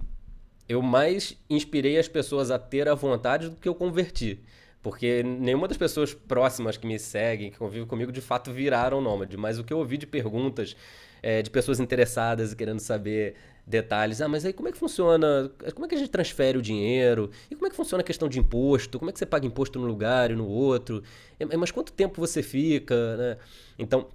[0.67, 4.43] eu mais inspirei as pessoas a ter a vontade do que eu converti.
[4.83, 9.37] Porque nenhuma das pessoas próximas que me seguem, que convivem comigo, de fato viraram nômade.
[9.37, 10.75] Mas o que eu ouvi de perguntas
[11.23, 13.35] é, de pessoas interessadas e querendo saber
[13.68, 14.22] detalhes.
[14.22, 15.51] Ah, mas aí como é que funciona?
[15.74, 17.30] Como é que a gente transfere o dinheiro?
[17.51, 18.97] E como é que funciona a questão de imposto?
[18.97, 21.03] Como é que você paga imposto num lugar e no outro?
[21.38, 23.18] É, mas quanto tempo você fica?
[23.18, 23.38] Né?
[23.78, 24.07] Então,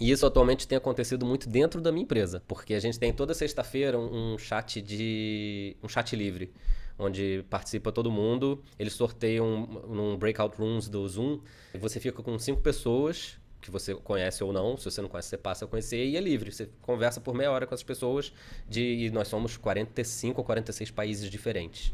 [0.00, 3.34] e isso atualmente tem acontecido muito dentro da minha empresa, porque a gente tem toda
[3.34, 6.52] sexta-feira um, chat de um chat livre,
[6.98, 8.62] onde participa todo mundo.
[8.78, 11.40] Eles sorteiam num breakout rooms do Zoom.
[11.78, 14.76] Você fica com cinco pessoas que você conhece ou não.
[14.76, 16.52] Se você não conhece, você passa a conhecer e é livre.
[16.52, 18.32] Você conversa por meia hora com as pessoas
[18.68, 21.92] de e nós somos 45 ou 46 países diferentes.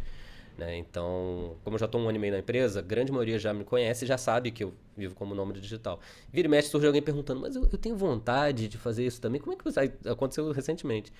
[0.57, 0.77] Né?
[0.77, 3.55] Então, como eu já estou um ano e meio na empresa, a grande maioria já
[3.55, 6.01] me conhece e já sabe que eu vivo como nômade digital.
[6.33, 9.41] Vira e mexe, surge alguém perguntando, mas eu, eu tenho vontade de fazer isso também.
[9.41, 9.93] Como é que você...
[10.05, 11.12] Aconteceu recentemente.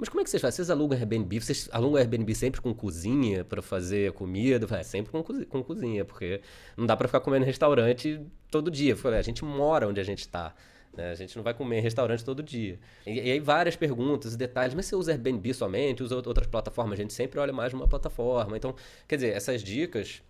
[0.00, 0.56] Mas como é que vocês fazem?
[0.56, 1.38] Vocês alugam Airbnb?
[1.38, 4.66] Vocês alugam Airbnb sempre com cozinha para fazer comida?
[4.74, 6.40] É, sempre com, com cozinha, porque
[6.74, 8.18] não dá para ficar comendo em restaurante
[8.50, 8.96] todo dia.
[9.18, 10.54] A gente mora onde a gente está.
[10.96, 11.10] Né?
[11.10, 12.78] A gente não vai comer em restaurante todo dia.
[13.06, 14.74] E, e, aí várias perguntas, detalhes.
[14.74, 16.02] Mas você usa Airbnb somente?
[16.02, 16.98] Usa outras plataformas?
[16.98, 18.56] A gente sempre olha mais uma plataforma.
[18.56, 18.74] Então,
[19.06, 20.22] quer dizer, essas dicas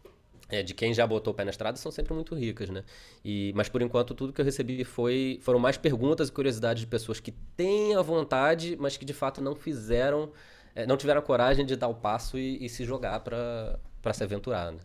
[0.50, 2.82] é, de quem já botou o pé na estrada são sempre muito ricas, né?
[3.24, 6.86] E, mas por enquanto tudo que eu recebi foi foram mais perguntas e curiosidades de
[6.86, 10.30] pessoas que têm a vontade, mas que de fato não fizeram,
[10.74, 14.24] é, não tiveram a coragem de dar o passo e, e se jogar para se
[14.24, 14.72] aventurar.
[14.72, 14.78] Né?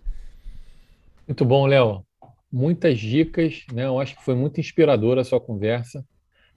[1.28, 2.06] Muito bom, Léo.
[2.52, 3.86] Muitas dicas, né?
[3.86, 6.06] Eu acho que foi muito inspiradora a sua conversa.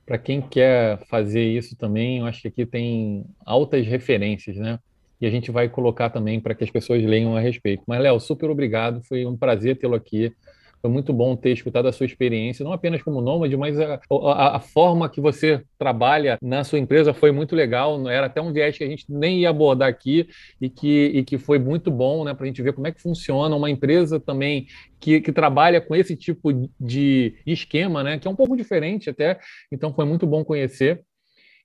[0.05, 4.79] Para quem quer fazer isso também, eu acho que aqui tem altas referências, né?
[5.21, 7.83] E a gente vai colocar também para que as pessoas leiam a respeito.
[7.87, 10.33] Mas, Léo, super obrigado, foi um prazer tê-lo aqui.
[10.81, 14.57] Foi muito bom ter escutado a sua experiência, não apenas como nômade, mas a, a,
[14.57, 18.09] a, forma que você trabalha na sua empresa foi muito legal.
[18.09, 20.29] Era até um viés que a gente nem ia abordar aqui
[20.61, 23.03] e que, e que foi muito bom né, para a gente ver como é que
[23.03, 24.69] funciona uma empresa também
[25.01, 29.41] que, que trabalha com esse tipo de esquema, né, que é um pouco diferente até.
[29.73, 31.03] Então foi muito bom conhecer.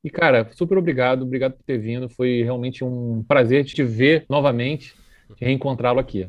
[0.03, 2.09] E, cara, super obrigado, obrigado por ter vindo.
[2.09, 4.93] Foi realmente um prazer te ver novamente,
[5.35, 6.27] te reencontrá-lo aqui.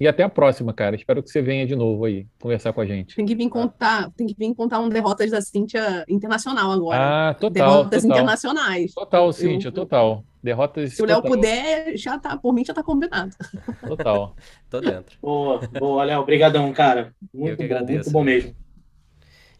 [0.00, 0.94] E até a próxima, cara.
[0.94, 3.16] Espero que você venha de novo aí conversar com a gente.
[3.16, 7.30] Tem que vir contar, tem que vir contar um derrotas da Cíntia internacional agora.
[7.30, 7.50] Ah, total.
[7.50, 8.16] Derrotas total.
[8.16, 8.94] internacionais.
[8.94, 10.24] Total, Cíntia, eu, total.
[10.40, 10.92] Derrotas.
[10.94, 13.34] Se o Léo puder, já tá, por mim já tá combinado.
[13.88, 14.36] Total.
[14.70, 15.18] Tô dentro.
[15.20, 16.20] Boa, boa, Léo.
[16.20, 17.12] Obrigadão, cara.
[17.34, 17.96] Muito Eu que bom, agradeço.
[17.96, 18.54] muito bom mesmo.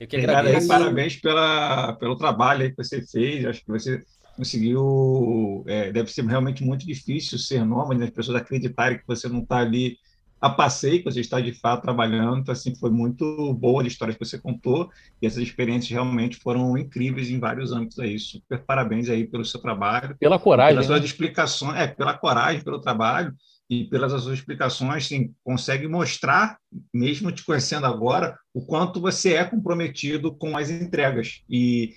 [0.00, 0.68] Eu que Obrigado agradeço.
[0.68, 3.44] parabéns pela, pelo trabalho aí que você fez.
[3.44, 4.02] Acho que você
[4.36, 5.64] conseguiu.
[5.66, 8.06] é, deve ser realmente muito difícil ser nômade, né?
[8.06, 9.96] as pessoas acreditarem que você não está ali
[10.40, 12.38] a passeio, que você está de fato trabalhando.
[12.40, 14.88] Então, assim, foi muito boa a história que você contou
[15.20, 18.16] e essas experiências realmente foram incríveis em vários âmbitos aí.
[18.20, 20.16] Super parabéns aí pelo seu trabalho.
[20.20, 20.74] Pela coragem.
[20.74, 21.06] pelas suas Né?
[21.06, 23.34] explicações, é, pela coragem, pelo trabalho
[23.70, 26.58] e pelas suas explicações, sim, consegue mostrar,
[26.92, 31.42] mesmo te conhecendo agora, o quanto você é comprometido com as entregas.
[31.48, 31.92] E,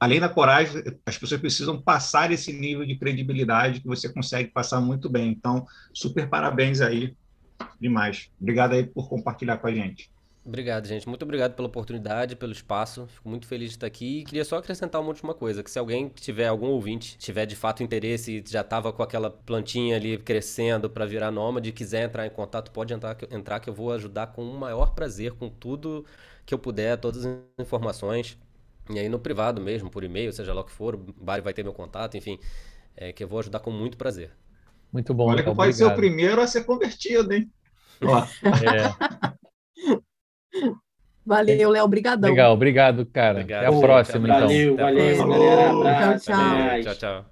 [0.00, 4.80] além da coragem, as pessoas precisam passar esse nível de credibilidade que você consegue passar
[4.80, 5.30] muito bem.
[5.30, 5.64] Então,
[5.94, 7.16] super parabéns aí,
[7.80, 8.28] demais.
[8.40, 10.11] Obrigado aí por compartilhar com a gente.
[10.44, 11.08] Obrigado, gente.
[11.08, 13.06] Muito obrigado pela oportunidade, pelo espaço.
[13.06, 14.20] Fico muito feliz de estar aqui.
[14.20, 17.54] E queria só acrescentar uma última coisa: que se alguém tiver, algum ouvinte, tiver de
[17.54, 22.04] fato interesse e já estava com aquela plantinha ali crescendo para virar nômade e quiser
[22.06, 25.32] entrar em contato, pode entrar, que- entrar que eu vou ajudar com o maior prazer,
[25.32, 26.04] com tudo
[26.44, 28.36] que eu puder, todas as informações.
[28.90, 31.54] E aí no privado mesmo, por e-mail, seja lá o que for, o Bari vai
[31.54, 32.36] ter meu contato, enfim,
[32.96, 34.32] é, que eu vou ajudar com muito prazer.
[34.92, 35.28] Muito bom.
[35.30, 37.50] Olha que pode ser o primeiro a ser convertido, hein?
[38.02, 38.26] Ó,
[38.60, 38.96] É,
[41.24, 41.84] Valeu, Léo.
[41.84, 42.30] Obrigadão.
[42.30, 43.40] legal, obrigado, cara.
[43.40, 44.40] Obrigado, Até a próxima, então.
[44.40, 45.28] Valeu, a valeu, próxima.
[45.38, 45.70] galera.
[45.70, 46.82] Abraço, Tchau, tchau.
[46.82, 47.31] Tchau, tchau.